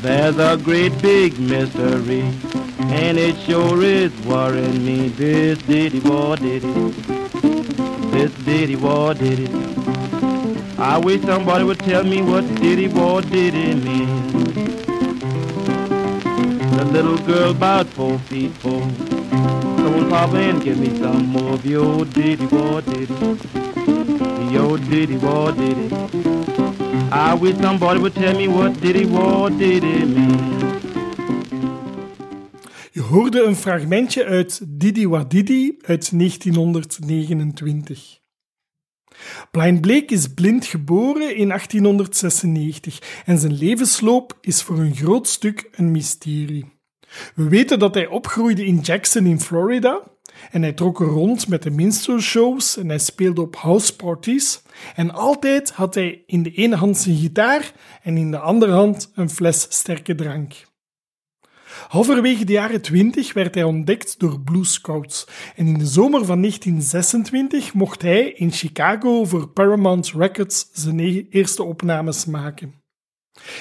[0.00, 2.24] There's a great big mystery,
[2.88, 5.14] and it sure is worrying me.
[5.14, 7.23] This diddy war did it.
[8.14, 9.50] This diddy did it.
[10.78, 14.32] I wish somebody would tell me what diddy did it mean.
[16.76, 18.82] The little girl about four feet four.
[19.80, 24.52] Come on, Papa, and give me some more of your diddy war did it.
[24.52, 27.12] Your diddy war did it.
[27.12, 29.06] I wish somebody would tell me what diddy
[29.58, 30.44] did it mean.
[30.44, 30.53] Je
[33.14, 38.20] hoorde een fragmentje uit Didi Wa Didi uit 1929.
[39.50, 45.68] Blind Blake is blind geboren in 1896 en zijn levensloop is voor een groot stuk
[45.72, 46.72] een mysterie.
[47.34, 50.02] We weten dat hij opgroeide in Jackson in Florida
[50.50, 54.62] en hij trok rond met de minstrel shows en hij speelde op houseparties
[54.94, 57.72] en altijd had hij in de ene hand zijn gitaar
[58.02, 60.72] en in de andere hand een fles sterke drank.
[61.94, 65.26] Halverwege de jaren 20 werd hij ontdekt door Blue Scouts
[65.56, 71.26] en in de zomer van 1926 mocht hij in Chicago voor Paramount Records zijn e-
[71.30, 72.74] eerste opnames maken.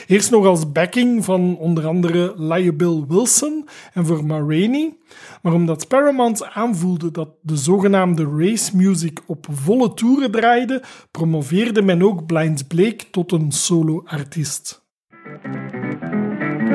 [0.08, 4.98] Eerst nog als backing van onder andere Lyle Bill Wilson en voor Ma Rainey,
[5.42, 12.04] maar omdat Paramount aanvoelde dat de zogenaamde race music op volle toeren draaide, promoveerde men
[12.04, 14.82] ook Blind Blake tot een solo-artiest.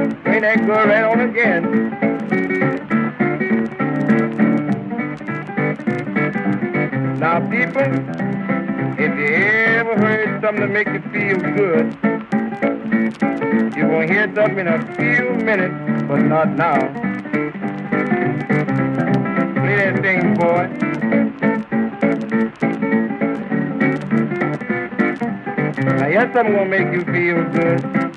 [0.09, 1.63] Ain't that girl right on again?
[7.19, 7.83] Now, people,
[8.99, 11.95] if you ever heard something to make you feel good,
[13.77, 16.79] you're gonna hear something in a few minutes, but not now.
[19.55, 20.69] Play that thing, boy.
[25.99, 28.08] Now, here's something gonna make you feel good.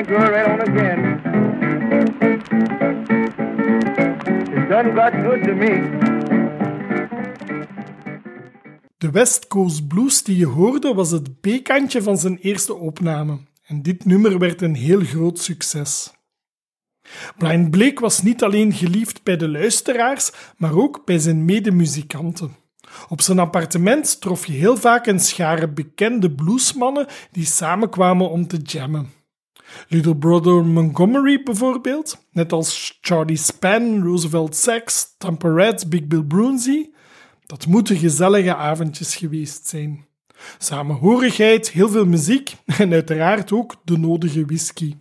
[0.00, 1.20] ain't right on again.
[4.56, 5.98] It done got good to me.
[8.98, 13.38] De West Coast Blues die je hoorde was het B-kantje van zijn eerste opname.
[13.66, 16.12] En dit nummer werd een heel groot succes.
[17.36, 22.56] Brian Blake was niet alleen geliefd bij de luisteraars, maar ook bij zijn medemuzikanten.
[23.08, 28.56] Op zijn appartement trof je heel vaak een schare bekende bluesmannen die samenkwamen om te
[28.56, 29.19] jammen.
[29.88, 36.90] Little Brother Montgomery bijvoorbeeld, net als Charlie Span, Roosevelt Sax, Tampa Reds, Big Bill Brunsey.
[37.46, 40.04] Dat moeten gezellige avondjes geweest zijn.
[40.58, 44.94] Samenhorigheid, heel veel muziek en uiteraard ook de nodige whisky.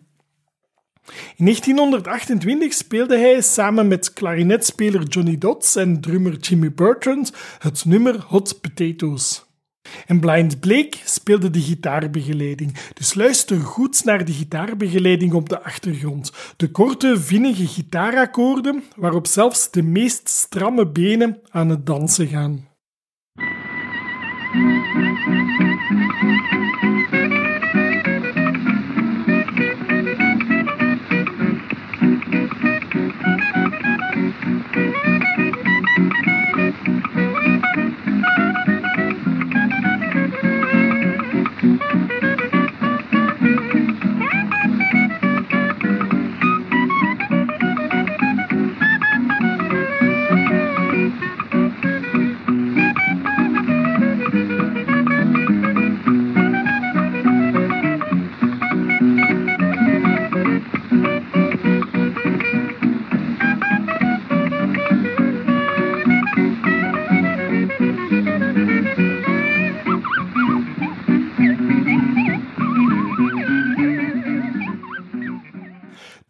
[1.36, 8.24] In 1928 speelde hij samen met klarinetspeler Johnny Dodds en drummer Jimmy Bertrand het nummer
[8.28, 9.49] Hot Potatoes.
[10.06, 16.32] En Blind Blake speelde de gitaarbegeleiding, dus luister goed naar de gitaarbegeleiding op de achtergrond.
[16.58, 22.68] De korte, vinnige gitaarakkoorden waarop zelfs de meest stramme benen aan het dansen gaan.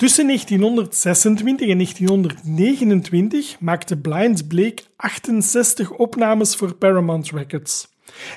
[0.10, 7.88] Tussen 1926 en 1929 maakte Blind Blake 68 opnames voor Paramount Records.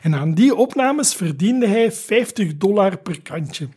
[0.02, 3.68] En aan die opnames verdiende hij 50 dollar per kantje.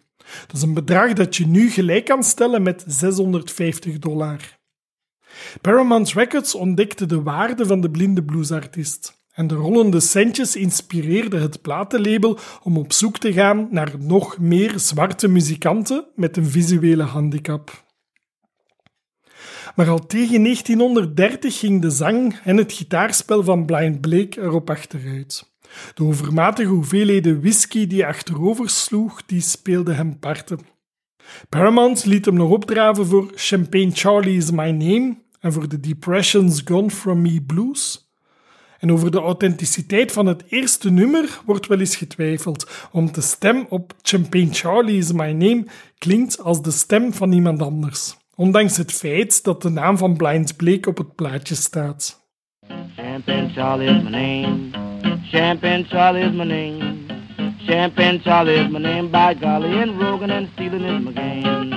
[0.48, 4.58] Dat is een bedrag dat je nu gelijk kan stellen met 650 dollar.
[5.62, 9.24] Paramount Records ontdekte de waarde van de blinde bluesartiest.
[9.34, 14.80] En de rollende centjes inspireerden het platenlabel om op zoek te gaan naar nog meer
[14.80, 17.84] zwarte muzikanten met een visuele handicap.
[19.76, 25.54] Maar al tegen 1930 ging de zang en het gitaarspel van Blind Blake erop achteruit.
[25.94, 30.60] De overmatige hoeveelheden whisky die achterover sloeg, die speelde hem parten.
[31.50, 36.62] Paramount liet hem nog opdraven voor Champagne Charlie is My Name en voor The Depression's
[36.66, 38.10] Gone From Me Blues.
[38.80, 43.66] En over de authenticiteit van het eerste nummer wordt wel eens getwijfeld, want de stem
[43.70, 45.66] op Champagne Charlie is My Name
[45.98, 48.18] klinkt als de stem van iemand anders.
[48.38, 52.24] Ondanks het feit dat de naam van Blind Blake op het plaatje staat.
[52.96, 54.70] Champagne Charlie is my name.
[55.32, 56.96] Champagne Charlie is my name.
[57.66, 59.10] Champagne Charlie is my name.
[59.10, 61.74] By golly, and Rogan and stealing is my game.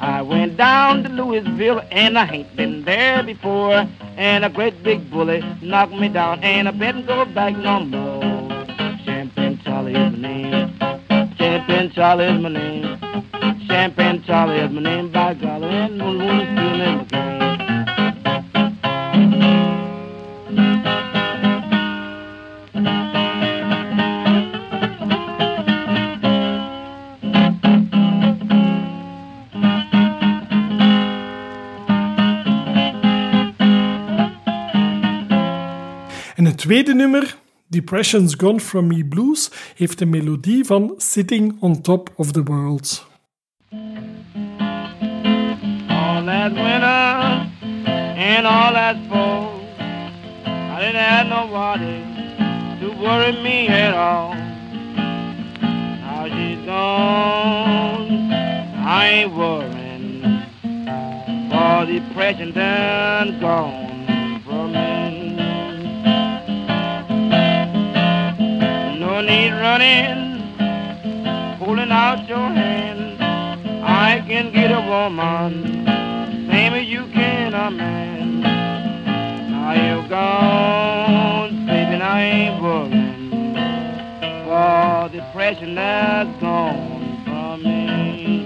[0.00, 3.88] I went down to Louisville and I ain't been there before.
[4.16, 8.22] And a great big bully knocked me down and I better go back no more.
[9.04, 10.55] Champagne Charlie is my name.
[11.66, 12.98] Champagne Charlie is my name.
[13.66, 15.10] Champagne Charlie is my name.
[15.10, 17.36] By golly, and and stealing is my game.
[36.46, 37.34] Het tweede nummer,
[37.68, 43.06] Depression's Gone From Me Blues, heeft de melodie van Sitting on Top of the World.
[46.16, 47.50] all that winter
[48.16, 49.60] and all that fall.
[50.46, 52.02] I didn't have nobody
[52.80, 54.34] to worry me at all.
[56.02, 58.32] Now she's gone,
[58.86, 60.22] I ain't worrying.
[61.50, 65.15] For depression done gone from me.
[69.26, 70.38] Need running,
[71.58, 73.20] pulling out your hand.
[73.82, 75.84] I can get a woman,
[76.48, 78.40] same as you can a man.
[79.50, 83.54] Now you're gone, baby, I ain't worrying.
[84.44, 88.45] For depression has gone from me.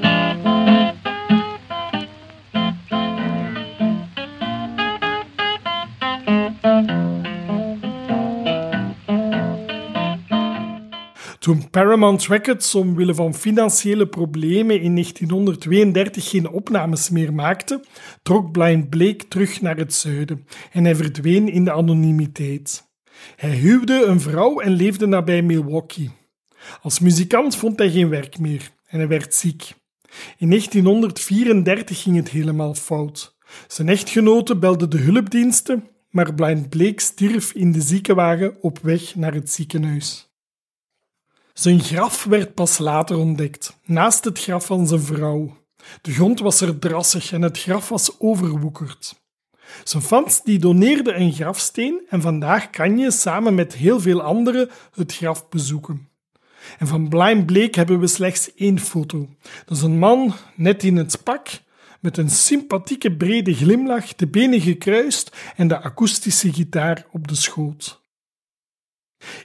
[11.51, 17.85] Toen Paramount Records omwille van financiële problemen in 1932 geen opnames meer maakte,
[18.23, 22.89] trok Blind Blake terug naar het zuiden en hij verdween in de anonimiteit.
[23.37, 26.11] Hij huwde een vrouw en leefde nabij Milwaukee.
[26.83, 29.73] Als muzikant vond hij geen werk meer en hij werd ziek.
[30.39, 33.37] In 1934 ging het helemaal fout.
[33.67, 39.35] Zijn echtgenote belde de hulpdiensten, maar Blind Blake stierf in de ziekenwagen op weg naar
[39.35, 40.30] het ziekenhuis.
[41.53, 45.59] Zijn graf werd pas later ontdekt, naast het graf van zijn vrouw.
[46.03, 49.21] De grond was er drassig en het graf was overwoekerd.
[49.85, 54.71] Zijn fans die doneerden een grafsteen en vandaag kan je samen met heel veel anderen
[54.95, 56.09] het graf bezoeken.
[56.79, 59.29] En van Blind Blake hebben we slechts één foto.
[59.65, 61.49] Dat is een man, net in het pak,
[62.01, 68.00] met een sympathieke brede glimlach, de benen gekruist en de akoestische gitaar op de schoot.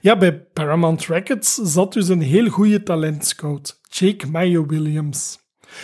[0.02, 5.40] Ja, bij Paramount Records zat dus een heel goede talentscout, Jake Mayo Williams.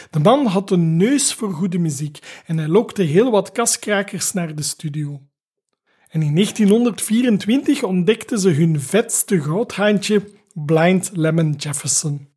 [0.09, 4.55] De man had een neus voor goede muziek en hij lokte heel wat kaskrakers naar
[4.55, 5.21] de studio.
[6.09, 10.23] En in 1924 ontdekten ze hun vetste goudhaantje,
[10.53, 12.29] Blind Lemon Jefferson.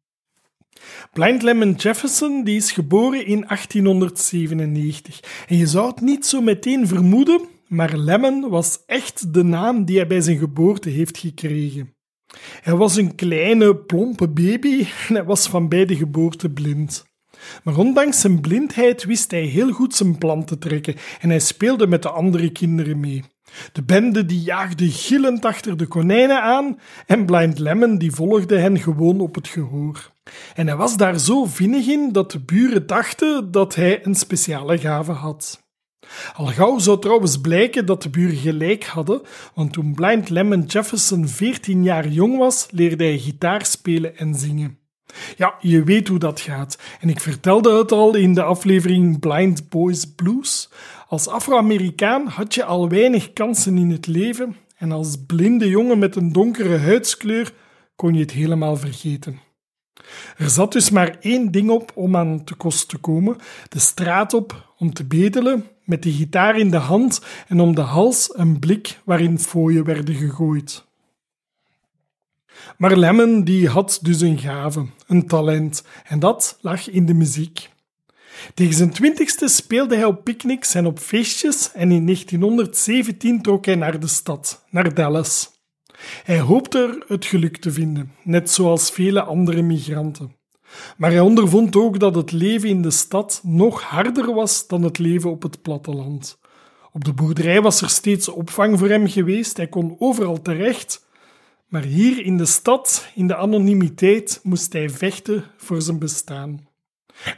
[1.12, 6.86] Blind Lemon Jefferson die is geboren in 1897 en je zou het niet zo meteen
[6.86, 11.95] vermoeden, maar Lemon was echt de naam die hij bij zijn geboorte heeft gekregen.
[12.61, 17.05] Hij was een kleine, plompe baby en hij was van bij de geboorte blind.
[17.62, 21.87] Maar ondanks zijn blindheid wist hij heel goed zijn plan te trekken en hij speelde
[21.87, 23.25] met de andere kinderen mee.
[23.73, 28.79] De bende die jaagde gillend achter de konijnen aan en Blind Lemon die volgde hen
[28.79, 30.12] gewoon op het gehoor.
[30.55, 34.79] En hij was daar zo vinnig in dat de buren dachten dat hij een speciale
[34.79, 35.64] gave had.
[36.35, 39.23] Al gauw zou trouwens blijken dat de buren gelijk hadden,
[39.55, 44.79] want toen Blind Lemon Jefferson 14 jaar jong was, leerde hij gitaar spelen en zingen.
[45.37, 46.79] Ja, je weet hoe dat gaat.
[47.01, 50.71] En ik vertelde het al in de aflevering Blind Boys Blues.
[51.09, 56.17] Als Afro-Amerikaan had je al weinig kansen in het leven en als blinde jongen met
[56.17, 57.53] een donkere huidskleur
[57.97, 59.41] kon je het helemaal vergeten.
[60.37, 63.37] Er zat dus maar één ding op om aan te kost te komen:
[63.69, 67.80] de straat op om te bedelen, met de gitaar in de hand en om de
[67.80, 70.85] hals een blik waarin fooien werden gegooid.
[72.76, 77.70] Maar Lemon die had dus een gave, een talent, en dat lag in de muziek.
[78.55, 83.74] Tegen zijn twintigste speelde hij op picknicks en op feestjes en in 1917 trok hij
[83.74, 85.51] naar de stad, naar Dallas.
[86.24, 90.37] Hij hoopte er het geluk te vinden, net zoals vele andere migranten.
[90.97, 94.99] Maar hij ondervond ook dat het leven in de stad nog harder was dan het
[94.99, 96.39] leven op het platteland.
[96.93, 101.07] Op de boerderij was er steeds opvang voor hem geweest, hij kon overal terecht.
[101.68, 106.68] Maar hier in de stad, in de anonimiteit, moest hij vechten voor zijn bestaan.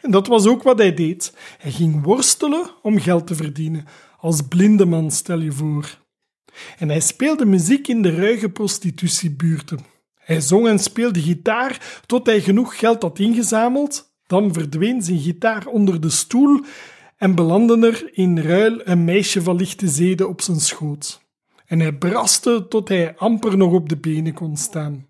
[0.03, 1.37] En dat was ook wat hij deed.
[1.59, 3.85] Hij ging worstelen om geld te verdienen,
[4.19, 5.99] als blinde man, stel je voor.
[6.79, 9.96] En hij speelde muziek in de ruige prostitutiebuurten.
[10.27, 14.13] Hij zong en speelde gitaar tot hij genoeg geld had ingezameld.
[14.27, 16.61] Dan verdween zijn gitaar onder de stoel
[17.17, 21.21] en belandde er in ruil een meisje van lichte zeden op zijn schoot.
[21.67, 25.07] En hij braste tot hij amper nog op de benen kon staan.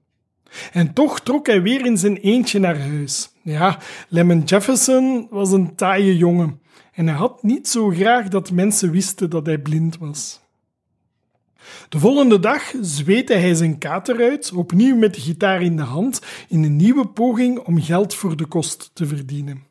[0.73, 3.31] En toch trok hij weer in zijn eentje naar huis.
[3.43, 6.61] Ja, Lemon Jefferson was een taaie jongen
[6.93, 10.41] en hij had niet zo graag dat mensen wisten dat hij blind was.
[11.89, 16.21] De volgende dag zweette hij zijn kater uit, opnieuw met de gitaar in de hand,
[16.49, 19.65] in een nieuwe poging om geld voor de kost te verdienen.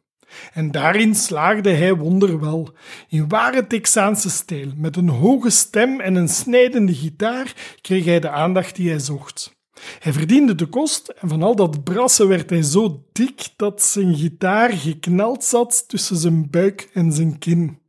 [0.54, 2.74] En daarin slaagde hij wonderwel,
[3.10, 8.30] in ware Texaanse stijl, met een hoge stem en een snijdende gitaar kreeg hij de
[8.30, 9.54] aandacht die hij zocht.
[10.00, 14.16] Hij verdiende de kost en van al dat brassen werd hij zo dik dat zijn
[14.16, 17.80] gitaar geknald zat tussen zijn buik en zijn kin.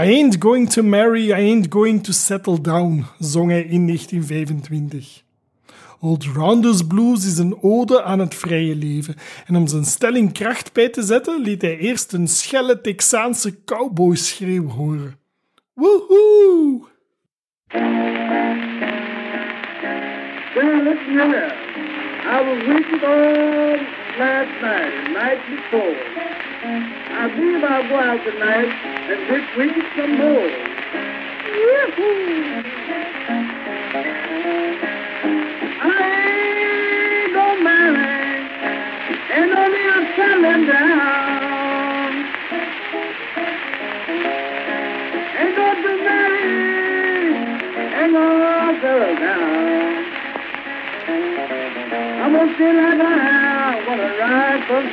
[0.00, 5.22] I ain't going to marry, I ain't going to settle down, zong hij in 1925.
[6.00, 9.14] Old Rounders Blues is een ode aan het vrije leven.
[9.46, 14.68] En om zijn stelling kracht bij te zetten, liet hij eerst een schelle Texaanse cowboy-schreeuw
[14.68, 15.18] horen.
[15.74, 16.86] Woehoe!
[20.54, 21.52] Well, listen here.
[22.24, 22.62] I was
[23.02, 25.94] all last night and night before.
[27.14, 30.48] I believe I'll go out tonight and just read some more.
[31.62, 32.08] Yahoo!
[35.80, 38.42] I ain't marry,
[39.38, 39.86] ain't no need
[40.66, 42.10] down.
[45.38, 47.34] Ain't gonna marry,
[48.12, 49.57] gonna settle down.
[52.28, 54.84] I'm a ride from.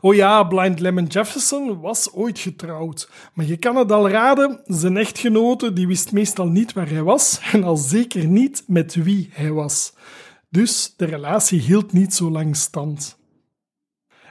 [0.00, 3.10] Oh ja, Blind Lemon Jefferson was ooit getrouwd.
[3.34, 7.40] Maar je kan het al raden, zijn echtgenote die wist meestal niet waar hij was
[7.52, 9.92] en al zeker niet met wie hij was.
[10.50, 13.18] Dus de relatie hield niet zo lang stand.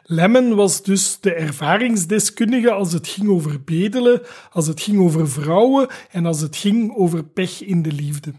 [0.07, 5.87] Lemon was dus de ervaringsdeskundige als het ging over bedelen, als het ging over vrouwen
[6.11, 8.33] en als het ging over pech in de liefde.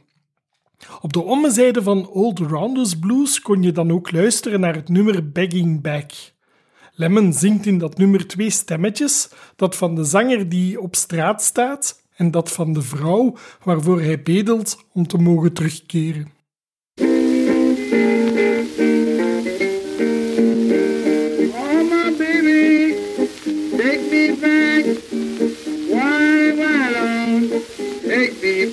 [1.00, 5.32] Op de ommezijde van Old Rounders Blues kon je dan ook luisteren naar het nummer
[5.32, 6.12] Begging Back.
[6.92, 12.02] Lemon zingt in dat nummer twee stemmetjes, dat van de zanger die op straat staat
[12.16, 16.35] en dat van de vrouw waarvoor hij bedelt om te mogen terugkeren.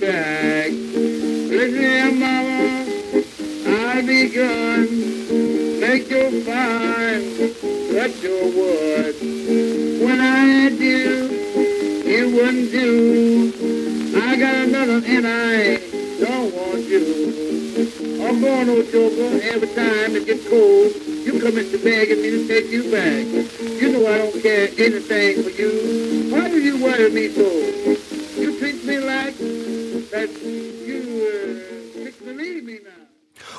[0.05, 0.71] Back?
[0.71, 2.85] Listen here, mama,
[3.67, 5.79] I'll be gone.
[5.79, 7.21] Make your fire,
[7.93, 9.15] cut your wood.
[10.03, 11.33] When I had you,
[12.33, 13.53] wouldn't do.
[14.15, 15.77] I got another and I
[16.19, 18.25] don't want you.
[18.25, 20.93] I'm going no joker every time it gets cold.
[21.05, 23.25] You come in the bag and me to take you back.
[23.81, 26.31] You know I don't care anything for you.
[26.31, 27.47] Why do you worry me so?
[28.41, 29.82] You treat me like
[30.14, 31.03] that you
[32.64, 33.03] me now.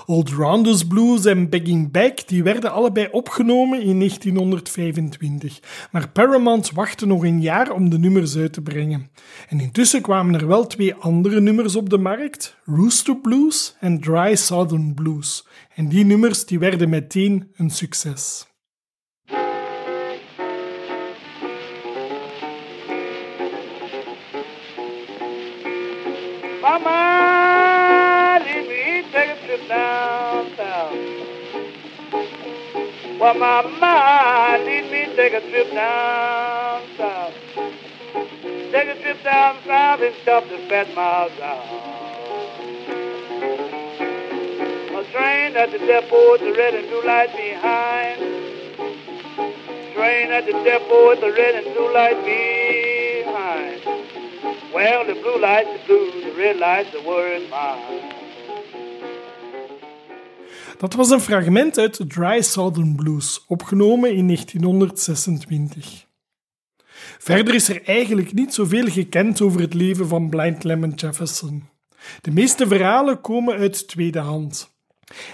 [0.06, 7.06] Old Rounders Blues en Begging Back die werden allebei opgenomen in 1925, maar Paramount wachtte
[7.06, 9.10] nog een jaar om de nummers uit te brengen.
[9.48, 14.34] En intussen kwamen er wel twee andere nummers op de markt, Rooster Blues en Dry
[14.34, 15.46] Southern Blues.
[15.74, 18.53] En die nummers die werden meteen een succes.
[26.74, 30.92] Mama, leave me take a trip downtown.
[33.20, 37.34] Well, mama, leave me take a trip down south.
[38.72, 41.62] Take a trip down south and stop the fat miles down.
[44.96, 48.18] A train at the depot with the red and blue light behind.
[49.94, 53.80] Train at the depot with the red and blue light behind.
[54.74, 58.22] Well, the blue light's the blue, light's the mine.
[60.78, 66.06] Dat was een fragment uit Dry Southern Blues, opgenomen in 1926.
[67.18, 71.68] Verder is er eigenlijk niet zoveel gekend over het leven van Blind Lemon Jefferson.
[72.20, 74.72] De meeste verhalen komen uit tweede hand.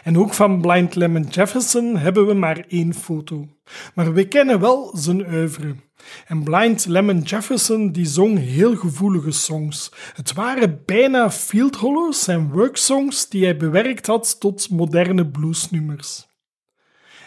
[0.02, 3.48] En ook van Blind Lemon Jefferson hebben we maar één foto.
[3.94, 5.74] Maar we kennen wel zijn oeuvre.
[6.26, 9.92] En Blind Lemon Jefferson die zong heel gevoelige songs.
[10.14, 16.28] Het waren bijna field hollows en worksongs die hij bewerkt had tot moderne bluesnummers.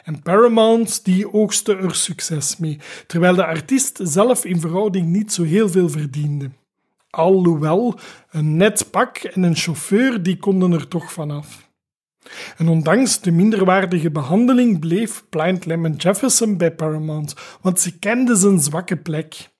[0.03, 5.43] En Paramount die oogste er succes mee, terwijl de artiest zelf in verhouding niet zo
[5.43, 6.49] heel veel verdiende.
[7.09, 7.99] Alhoewel,
[8.31, 11.62] een net pak en een chauffeur die konden er toch vanaf.
[12.57, 18.59] En ondanks de minderwaardige behandeling bleef Blind Lemon Jefferson bij Paramount, want ze kenden zijn
[18.59, 19.51] zwakke plek.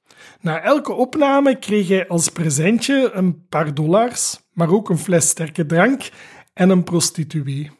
[0.42, 5.66] Na elke opname kreeg hij als presentje een paar dollars, maar ook een fles sterke
[5.66, 6.10] drank
[6.54, 7.72] en een prostituee.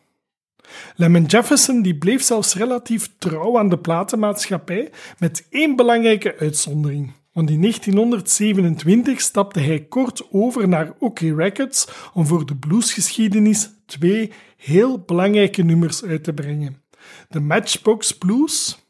[0.96, 7.12] Lemon Jefferson die bleef zelfs relatief trouw aan de platenmaatschappij, met één belangrijke uitzondering.
[7.34, 14.32] Want in 1927 stapte hij kort over naar OK Records om voor de bluesgeschiedenis twee
[14.64, 16.84] heel belangrijke nummers uit te brengen.
[17.30, 18.82] De Matchbox Blues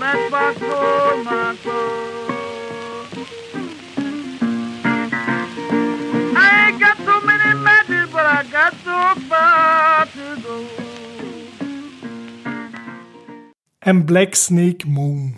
[0.00, 1.49] matchbox my
[13.90, 15.34] en Black Snake Moan.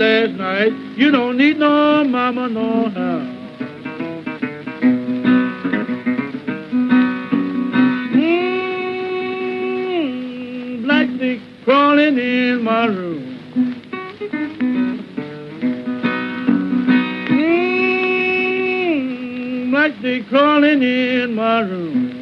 [0.00, 0.72] last night.
[0.96, 3.22] You don't need no mama, no help.
[9.90, 13.36] Mm, black snake crawling in my room.
[18.40, 22.16] Mmm, black snake crawling in my room.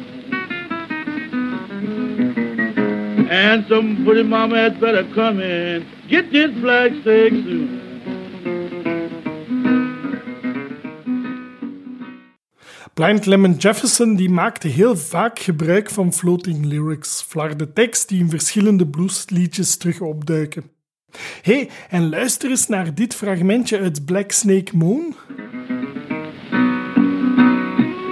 [3.31, 5.85] And some pretty mama had better come in.
[6.09, 7.28] Get this black stick.
[12.99, 18.29] Blind Lemon Jefferson die maakte heel vaak gebruik van floating lyrics, flarde tekst die in
[18.29, 20.63] verschillende bluesliedjes terug opduiken.
[21.41, 25.15] hey, en luister eens naar dit fragmentje uit Black Snake Moon.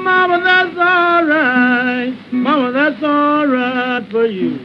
[0.04, 2.32] Mama, that's alright.
[2.32, 4.60] Mama, that's alright for you.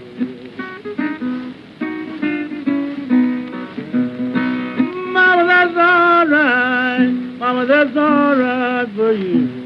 [5.12, 7.38] Mama, that's alright.
[7.38, 9.61] Mama, that's alright for you.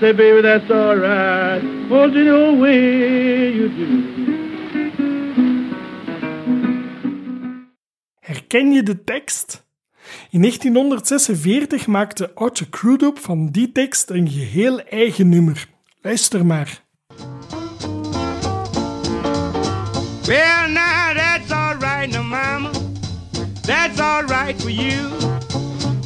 [0.00, 1.60] Say, baby, that's alright.
[1.88, 4.16] Hold it your way you do.
[8.20, 9.66] Herken je de tekst?
[10.30, 15.66] In 1946 maakte Arthur Crudup van die tekst een geheel eigen nummer.
[16.02, 16.80] Luister maar.
[20.26, 22.70] Well, now that's all right, now, mama.
[23.62, 25.08] That's all right for you.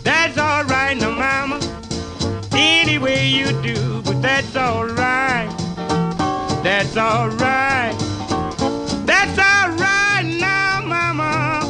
[0.03, 1.82] That's all right, now, mama.
[2.55, 5.49] Any way you do, but that's all right.
[6.63, 7.95] That's all right.
[9.07, 11.61] That's all right now, mama.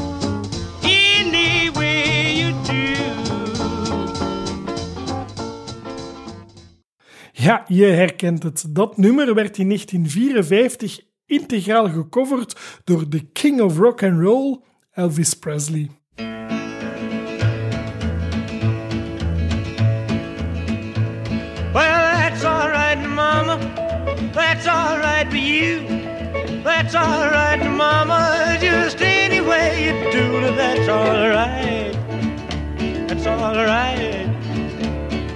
[0.83, 2.95] Any way you do.
[7.33, 8.65] Ja, je herkent het.
[8.69, 14.61] Dat nummer werd in 1954 integraal gecoverd door de King of Rock and Roll,
[14.91, 15.91] Elvis Presley.
[24.65, 25.81] That's all right for you.
[26.63, 28.57] That's all right, Mama.
[28.61, 31.91] Just any way you do that's all right.
[33.09, 34.31] That's all right.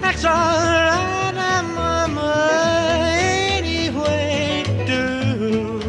[0.01, 3.09] That's all right, Mama.
[3.11, 5.81] Any way do.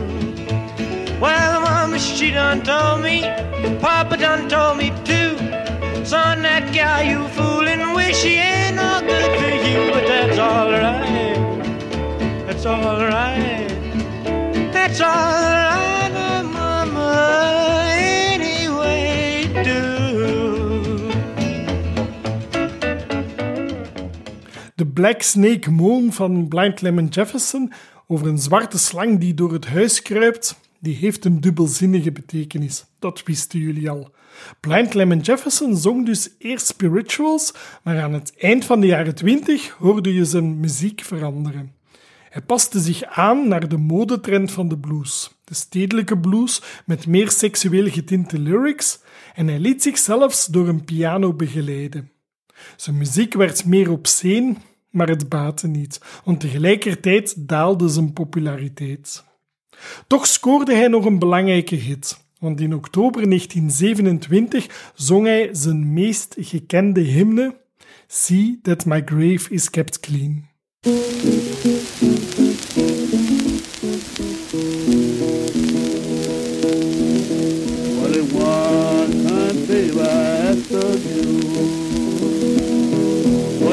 [1.22, 3.22] Well, Mama, she done told me.
[3.80, 5.38] Papa done told me too.
[6.04, 10.72] Son, that gal you fooling with, she ain't no good for you, but that's all
[10.72, 11.07] right.
[12.58, 13.68] That's all right.
[14.74, 16.12] That's all right,
[19.64, 21.12] do.
[24.76, 27.72] De Black Snake Moon van Blind Lemon Jefferson
[28.08, 32.86] over een zwarte slang die door het huis kruipt, die heeft een dubbelzinnige betekenis.
[33.00, 34.12] Dat wisten jullie al.
[34.60, 37.54] Blind Lemon Jefferson zong dus eerst spirituals,
[37.84, 41.77] maar aan het eind van de jaren 20 hoorde je zijn muziek veranderen.
[42.38, 47.32] Hij paste zich aan naar de modetrend van de blues, de stedelijke blues met meer
[47.32, 49.00] seksueel getinte lyrics,
[49.36, 52.12] en hij liet zich zelfs door een piano begeleiden.
[52.76, 54.56] Zijn muziek werd meer obscene,
[54.90, 59.24] maar het baatte niet, want tegelijkertijd daalde zijn populariteit.
[60.08, 66.36] Toch scoorde hij nog een belangrijke hit, want in oktober 1927 zong hij zijn meest
[66.40, 67.56] gekende hymne
[68.08, 70.56] See that my grave is kept clean.
[70.88, 70.96] What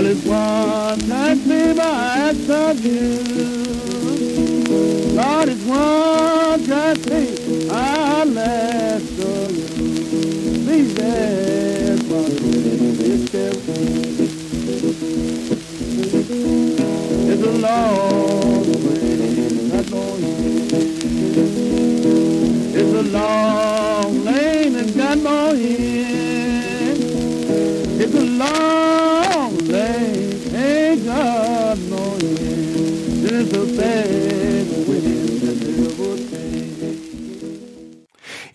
[0.05, 1.83] it was, time, baby, I
[2.31, 3.34] ask of you.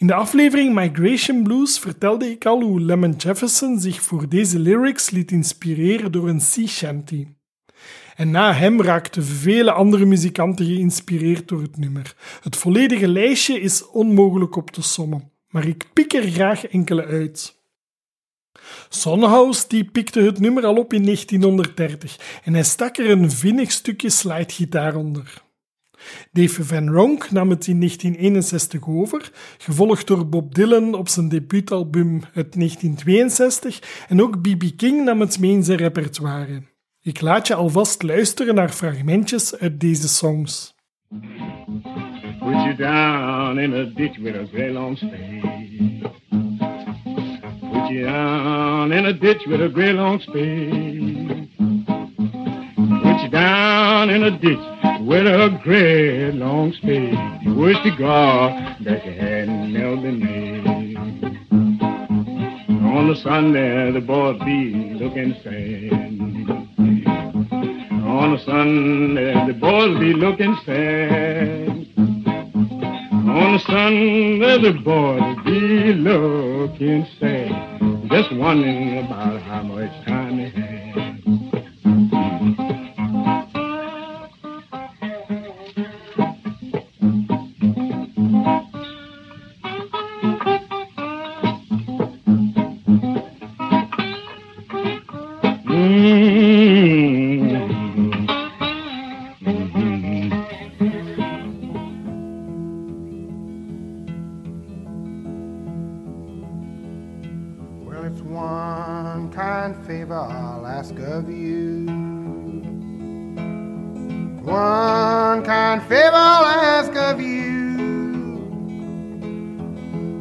[0.09, 5.31] De aflevering Migration Blues vertelde ik al hoe Lemon Jefferson zich voor deze lyrics liet
[5.31, 7.27] inspireren door een sea shanty.
[8.15, 12.15] En na hem raakten vele andere muzikanten geïnspireerd door het nummer.
[12.41, 17.61] Het volledige lijstje is onmogelijk op te sommen, maar ik pik er graag enkele uit.
[18.89, 23.71] Sonhouse die pikte het nummer al op in 1930 en hij stak er een vinnig
[23.71, 25.47] stukje slidegitaar onder.
[26.31, 32.21] Dave Van Ronk nam het in 1961 over, gevolgd door Bob Dylan op zijn debuutalbum
[32.33, 34.63] uit 1962 en ook B.B.
[34.77, 36.61] King nam het mee in zijn repertoire.
[37.01, 40.75] Ik laat je alvast luisteren naar fragmentjes uit deze songs.
[42.39, 46.11] Put you down in a ditch with a great long spade.
[47.59, 51.18] Put you down in a ditch with a great long spade.
[53.31, 54.57] Down in a ditch
[55.01, 57.17] with a great long spade.
[57.43, 60.97] You wish to God that you hadn't never been made.
[62.89, 65.93] On the Sunday, the boys be looking sad.
[68.07, 71.69] On a Sunday, the boys be looking sad.
[73.29, 78.09] On a Sunday, the boys be looking sad.
[78.09, 81.48] Just wondering about how much time they had.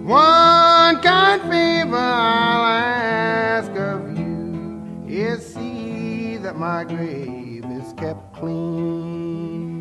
[0.08, 2.97] One kind favor I'll ask
[6.58, 9.78] my grave is kept clean.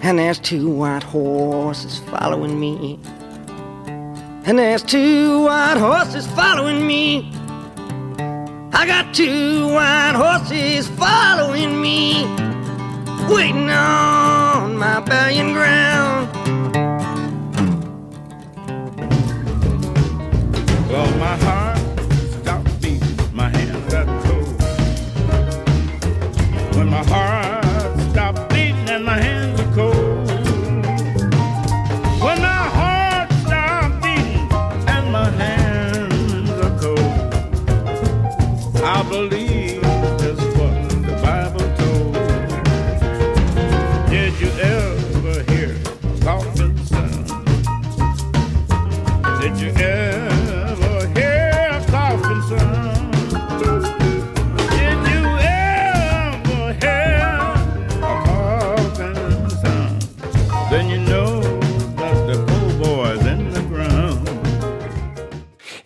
[0.00, 3.00] And there's two white horses following me.
[4.46, 7.32] And there's two white horses following me.
[8.72, 12.26] I got two white horses following me,
[13.28, 16.33] waiting on my burying ground.
[20.94, 21.73] Well, my heart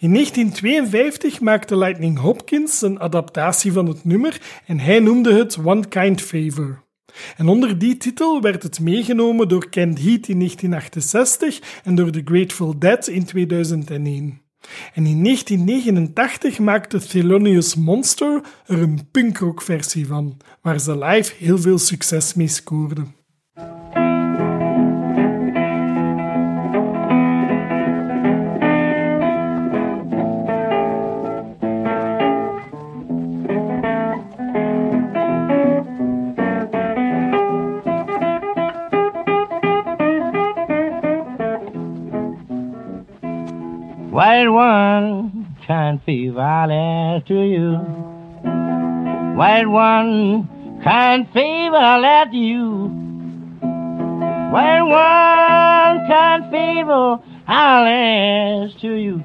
[0.09, 5.89] In 1952 maakte Lightning Hopkins een adaptatie van het nummer en hij noemde het One
[5.89, 6.83] Kind Favor.
[7.37, 12.23] En onder die titel werd het meegenomen door Kent Heat in 1968 en door The
[12.25, 14.41] Grateful Dead in 2001.
[14.95, 21.59] En in 1989 maakte Thelonious Monster er een punkrock versie van, waar ze live heel
[21.59, 23.18] veel succes mee scoorden.
[44.29, 47.79] White one, kind fever, I'll ask to you.
[49.39, 52.89] White one, kind fever, I'll ask you.
[54.53, 59.25] White one, kind fever, I'll ask to you.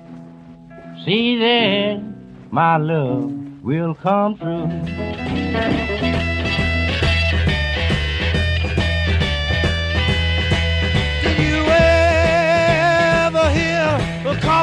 [1.03, 2.01] See that
[2.49, 3.29] my love
[3.61, 6.12] will come true.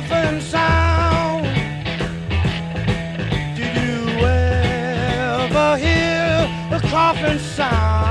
[0.00, 1.44] Coffin sound?
[3.54, 8.09] Did you ever hear a coffin sound?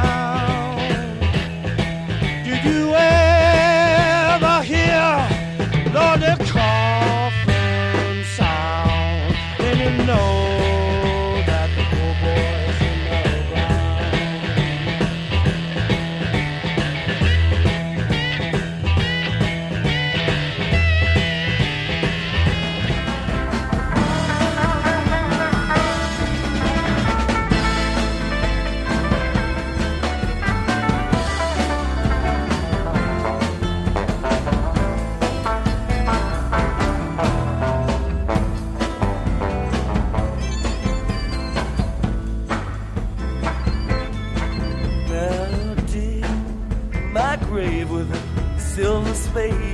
[49.08, 49.69] A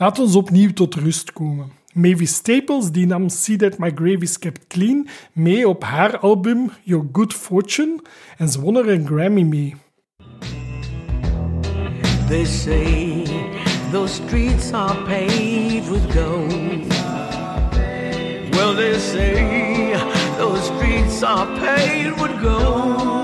[0.00, 1.66] Laat ons opnieuw tot rust komen.
[1.92, 6.70] Mavis Staples die nam See That My Grave Is Kept Clean mee op haar album
[6.82, 8.00] Your Good Fortune
[8.38, 9.74] en ze won er een Grammy mee.
[12.28, 13.24] They say
[13.92, 16.88] those streets are paved with gold.
[18.56, 19.96] Well, they say
[20.38, 23.19] those streets are paved with gold.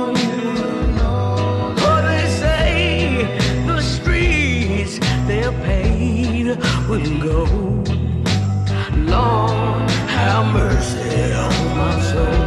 [6.99, 7.89] With gold.
[8.97, 12.45] Lord, have mercy on my soul.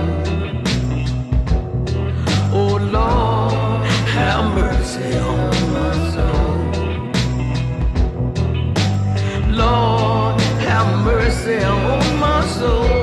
[2.52, 3.86] Oh, Lord,
[4.16, 6.56] have mercy on my soul.
[9.52, 12.99] Lord, have mercy on my soul.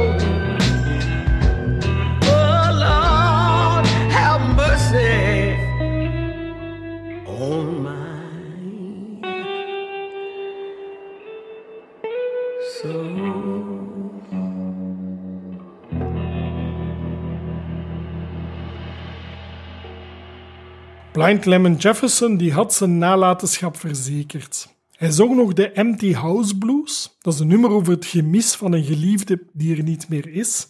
[21.17, 24.75] Blind Lemon Jefferson die had zijn nalatenschap verzekerd.
[24.97, 28.73] Hij zong nog de Empty House Blues, dat is een nummer over het gemis van
[28.73, 30.69] een geliefde die er niet meer is.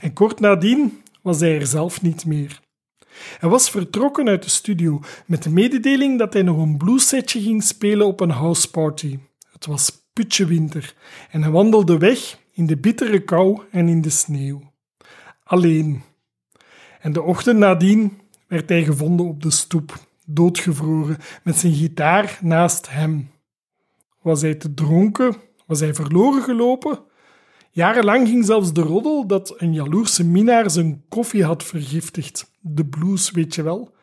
[0.00, 2.60] En kort nadien was hij er zelf niet meer.
[3.38, 7.62] Hij was vertrokken uit de studio met de mededeling dat hij nog een bluessetje ging
[7.62, 9.18] spelen op een houseparty.
[9.52, 10.94] Het was putje winter
[11.30, 14.72] en hij wandelde weg in de bittere kou en in de sneeuw.
[15.44, 16.02] Alleen.
[17.00, 22.90] En de ochtend nadien werd hij gevonden op de stoep, doodgevroren, met zijn gitaar naast
[22.90, 23.30] hem.
[24.22, 25.36] Was hij te dronken?
[25.66, 26.98] Was hij verloren gelopen?
[27.70, 32.50] Jarenlang ging zelfs de roddel dat een jaloerse minnaar zijn koffie had vergiftigd.
[32.60, 33.94] De blues, weet je wel.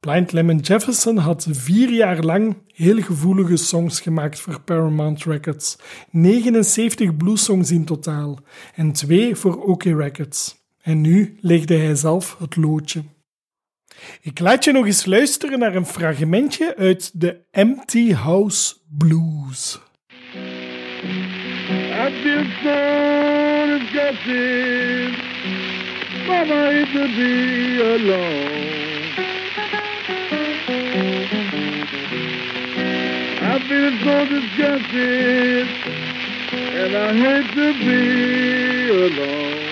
[0.00, 5.78] Blind Lemon Jefferson had vier jaar lang heel gevoelige songs gemaakt voor Paramount Records.
[6.10, 8.38] 79 bluessongs in totaal
[8.74, 10.56] en twee voor OK Records.
[10.80, 13.02] En nu legde hij zelf het loodje.
[14.20, 19.78] Ik laat je nog eens luisteren naar een fragmentje uit de Empty House Blues.
[20.34, 22.76] I feel so
[23.66, 25.30] disgusted.
[26.26, 27.32] Mama, hate to be
[27.82, 28.82] alone.
[33.42, 35.66] I feel so disgusted,
[36.80, 38.00] and I hate to be
[38.90, 39.62] alone.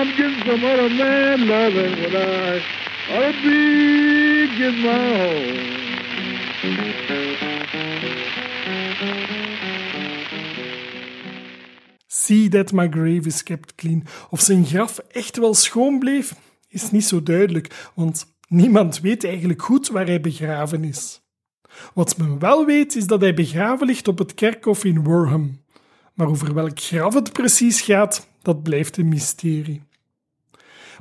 [0.00, 0.88] I'm getting some other
[4.82, 5.00] my.
[12.06, 14.06] See that my grave is kept clean.
[14.30, 16.34] Of zijn graf echt wel schoon bleef,
[16.68, 21.20] is niet zo duidelijk, want niemand weet eigenlijk goed waar hij begraven is.
[21.94, 25.64] Wat men wel weet, is dat hij begraven ligt op het kerkhof in Warham.
[26.14, 29.88] Maar over welk graf het precies gaat, dat blijft een mysterie.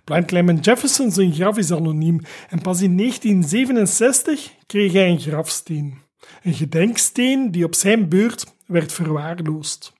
[0.10, 5.98] Blind Lemon Jefferson zijn graf is anoniem en pas in 1967 kreeg hij een grafsteen.
[6.44, 9.94] Een gedenksteen die op zijn beurt werd verwaarloosd.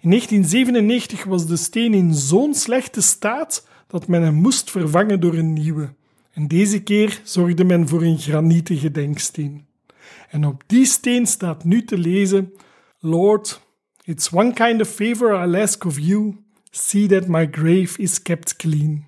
[0.00, 5.34] In 1997 was de steen in zo'n slechte staat dat men hem moest vervangen door
[5.34, 5.94] een nieuwe.
[6.32, 9.66] En deze keer zorgde men voor een granieten gedenksteen.
[10.30, 12.52] En op die steen staat nu te lezen:
[12.98, 13.60] Lord,
[14.04, 16.36] it's one kind of favor I'll ask of you.
[16.70, 19.05] See that my grave is kept clean.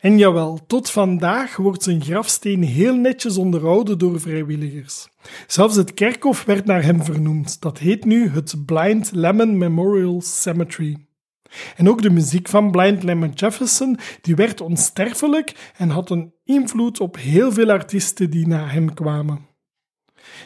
[0.00, 5.08] En jawel, tot vandaag wordt zijn grafsteen heel netjes onderhouden door vrijwilligers.
[5.46, 7.60] Zelfs het kerkhof werd naar hem vernoemd.
[7.60, 10.96] Dat heet nu het Blind Lemon Memorial Cemetery.
[11.76, 17.00] En ook de muziek van Blind Lemon Jefferson die werd onsterfelijk en had een invloed
[17.00, 19.51] op heel veel artiesten die na hem kwamen.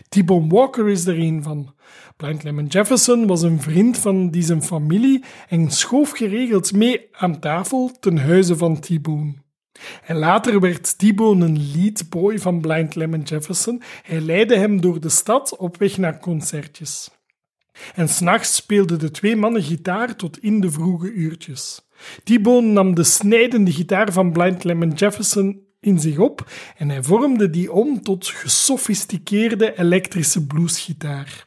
[0.09, 1.75] T-Bone Walker is er een van.
[2.17, 7.93] Blind Lemon Jefferson was een vriend van zijn familie en schoof geregeld mee aan tafel
[8.01, 9.35] ten huize van T-Bone.
[10.05, 13.83] En later werd T-Bone een leadboy van Blind Lemon Jefferson.
[14.03, 17.11] Hij leidde hem door de stad op weg naar concertjes.
[17.95, 21.89] En s'nachts speelden de twee mannen gitaar tot in de vroege uurtjes.
[22.25, 27.51] T-Bone nam de snijdende gitaar van Blind Lemon Jefferson in zich op en hij vormde
[27.51, 31.46] die om tot gesofisticeerde elektrische bluesgitaar.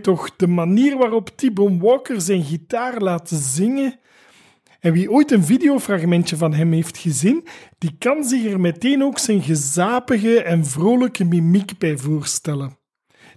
[0.00, 3.98] Toch, de manier waarop T-Bone Walker zijn gitaar laat zingen.
[4.80, 7.46] En wie ooit een videofragmentje van hem heeft gezien,
[7.78, 12.78] die kan zich er meteen ook zijn gezapige en vrolijke mimiek bij voorstellen.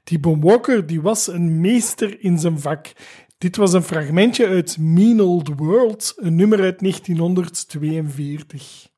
[0.04, 2.92] T-Bone Walker die was een meester in zijn vak.
[3.38, 8.93] Dit was een fragmentje uit Mean Old World, een nummer uit 1942.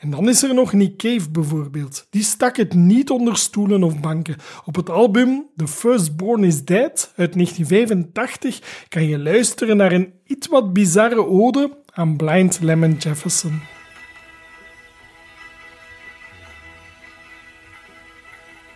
[0.00, 2.06] En dan is er nog Nick Cave bijvoorbeeld.
[2.10, 4.36] Die stak het niet onder stoelen of banken.
[4.64, 10.46] Op het album The Firstborn is Dead uit 1985 kan je luisteren naar een iets
[10.46, 13.62] wat bizarre ode aan Blind Lemon Jefferson.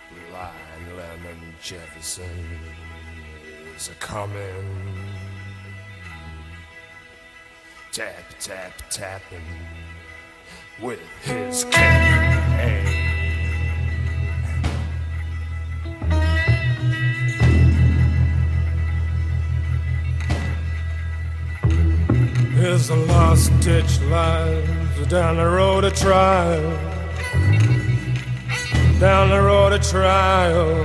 [0.08, 2.24] Blind Lemon Jefferson
[3.76, 4.96] is a coming.
[7.90, 9.77] Tap, tap, tapping
[10.80, 11.98] with his cane.
[22.54, 26.62] There's a lost ditch lies down the road of trial.
[29.00, 30.80] Down the road of trial.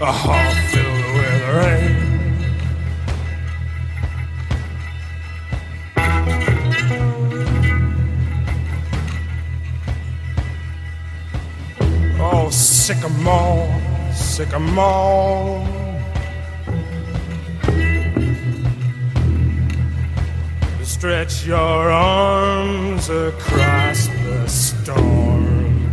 [0.00, 2.11] A heart filled with rain.
[12.82, 13.68] Sycamore,
[14.12, 15.64] sycamore.
[20.82, 25.90] Stretch your arms across the storm.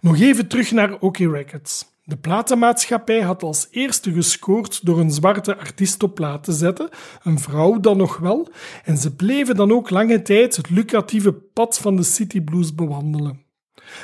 [0.00, 1.91] Nog even terug naar OK Records.
[2.04, 6.88] De platenmaatschappij had als eerste gescoord door een zwarte artiest op plaat te zetten,
[7.22, 8.48] een vrouw dan nog wel,
[8.84, 13.44] en ze bleven dan ook lange tijd het lucratieve pad van de city blues bewandelen.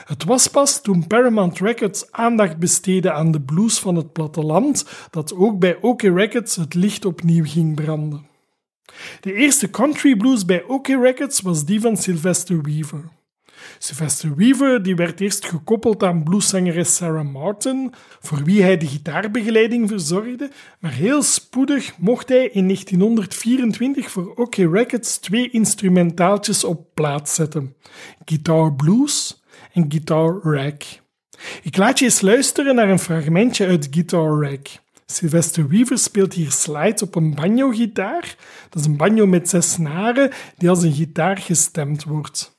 [0.04, 5.34] Het was pas toen Paramount Records aandacht besteedde aan de blues van het platteland dat
[5.34, 8.26] ook bij OK Records het licht opnieuw ging branden.
[9.20, 13.17] De eerste country blues bij OK Records was die van Sylvester Weaver.
[13.78, 19.88] Sylvester Weaver die werd eerst gekoppeld aan blueszangeres Sarah Martin, voor wie hij de gitaarbegeleiding
[19.88, 20.50] verzorgde,
[20.80, 27.76] maar heel spoedig mocht hij in 1924 voor OK Records twee instrumentaaltjes op plaat zetten:
[28.24, 29.42] Guitar Blues
[29.72, 30.76] en Guitar Rag.
[31.62, 34.86] Ik laat je eens luisteren naar een fragmentje uit Guitar Rag.
[35.06, 38.36] Sylvester Weaver speelt hier slides op een banjo-gitaar.
[38.68, 42.57] Dat is een banjo met zes snaren die als een gitaar gestemd wordt.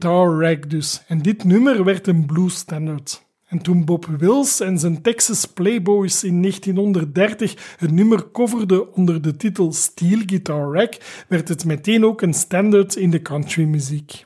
[0.00, 1.02] Guitar Rag dus.
[1.06, 3.26] En dit nummer werd een blues standard.
[3.48, 9.36] En toen Bob Wills en zijn Texas Playboys in 1930 het nummer coverden onder de
[9.36, 10.88] titel Steel Guitar Rag,
[11.28, 14.24] werd het meteen ook een standard in de countrymuziek.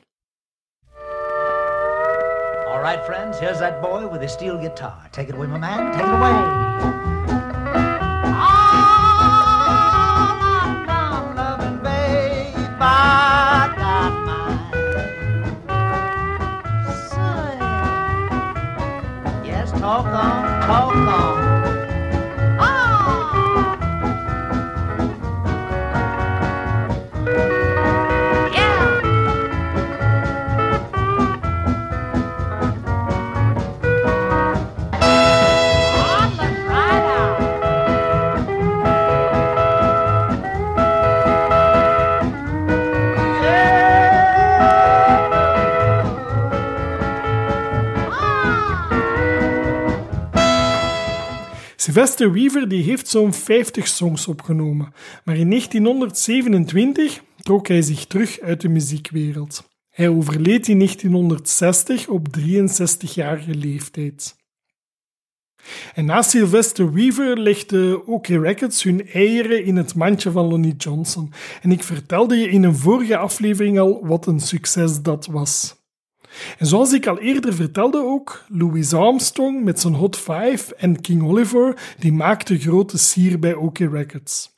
[2.66, 5.08] All right, friends, here's that boy with steel guitar.
[5.10, 5.92] Take it away, my man.
[5.92, 7.11] Take it away.
[51.92, 54.92] Sylvester Weaver die heeft zo'n 50 songs opgenomen,
[55.24, 59.68] maar in 1927 trok hij zich terug uit de muziekwereld.
[59.90, 64.36] Hij overleed in 1960 op 63-jarige leeftijd.
[65.94, 71.32] En na Sylvester Weaver legde OK Records hun eieren in het mandje van Lonnie Johnson.
[71.62, 75.81] En ik vertelde je in een vorige aflevering al wat een succes dat was.
[76.58, 81.22] En zoals ik al eerder vertelde ook, Louis Armstrong met zijn Hot Five en King
[81.22, 84.50] Oliver, die maakte grote sier bij OK Records.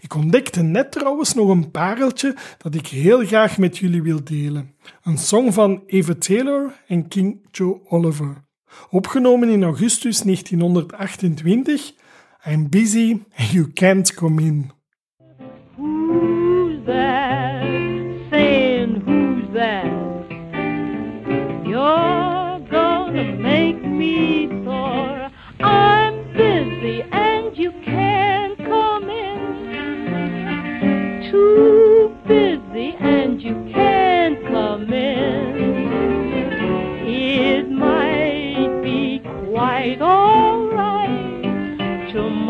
[0.00, 4.74] Ik ontdekte net trouwens nog een pareltje dat ik heel graag met jullie wil delen.
[5.02, 8.44] Een song van Eva Taylor en King Joe Oliver.
[8.90, 11.92] Opgenomen in augustus 1928.
[12.46, 14.70] I'm busy and you can't come in.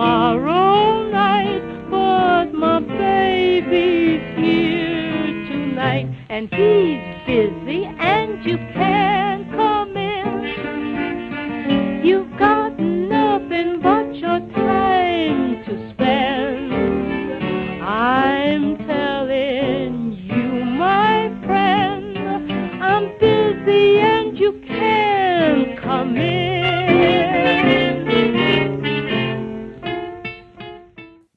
[0.03, 6.09] Tomorrow night, but my baby's here tonight.
[6.29, 9.32] And he's busy and you can't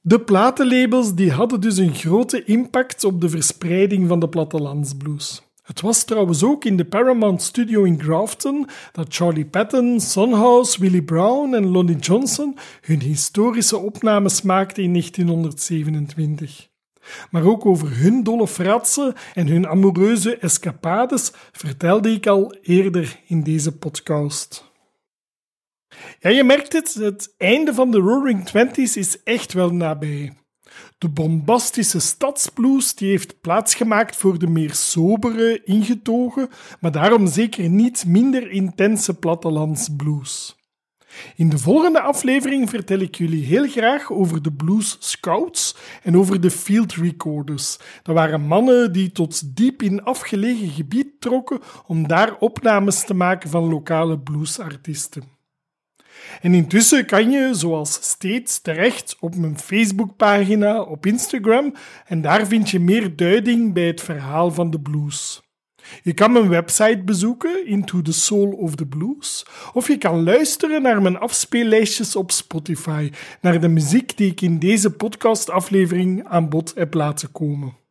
[0.07, 5.41] De platenlabels die hadden dus een grote impact op de verspreiding van de plattelandsblues.
[5.63, 10.79] Het was trouwens ook in de Paramount Studio in Grafton dat Charlie Patton, Son House,
[10.79, 16.67] Willie Brown en Lonnie Johnson hun historische opnames maakten in 1927.
[17.31, 23.43] Maar ook over hun dolle fratsen en hun amoureuze escapades vertelde ik al eerder in
[23.43, 24.73] deze podcast.
[26.19, 30.33] Ja, je merkt het, het einde van de Roaring Twenties is echt wel nabij.
[30.97, 36.49] De bombastische stadsblues die heeft plaatsgemaakt voor de meer sobere, ingetogen,
[36.79, 40.55] maar daarom zeker niet minder intense plattelandsblues.
[41.35, 46.41] In de volgende aflevering vertel ik jullie heel graag over de Blues Scouts en over
[46.41, 47.77] de Field Recorders.
[48.03, 53.49] Dat waren mannen die tot diep in afgelegen gebied trokken om daar opnames te maken
[53.49, 55.34] van lokale bluesartiesten.
[56.41, 61.73] En intussen kan je, zoals steeds, terecht op mijn Facebookpagina, op Instagram,
[62.05, 65.43] en daar vind je meer duiding bij het verhaal van de blues.
[66.03, 70.81] Je kan mijn website bezoeken, Into the Soul of the Blues, of je kan luisteren
[70.81, 76.71] naar mijn afspeellijstjes op Spotify, naar de muziek die ik in deze podcastaflevering aan bod
[76.75, 77.84] heb laten komen.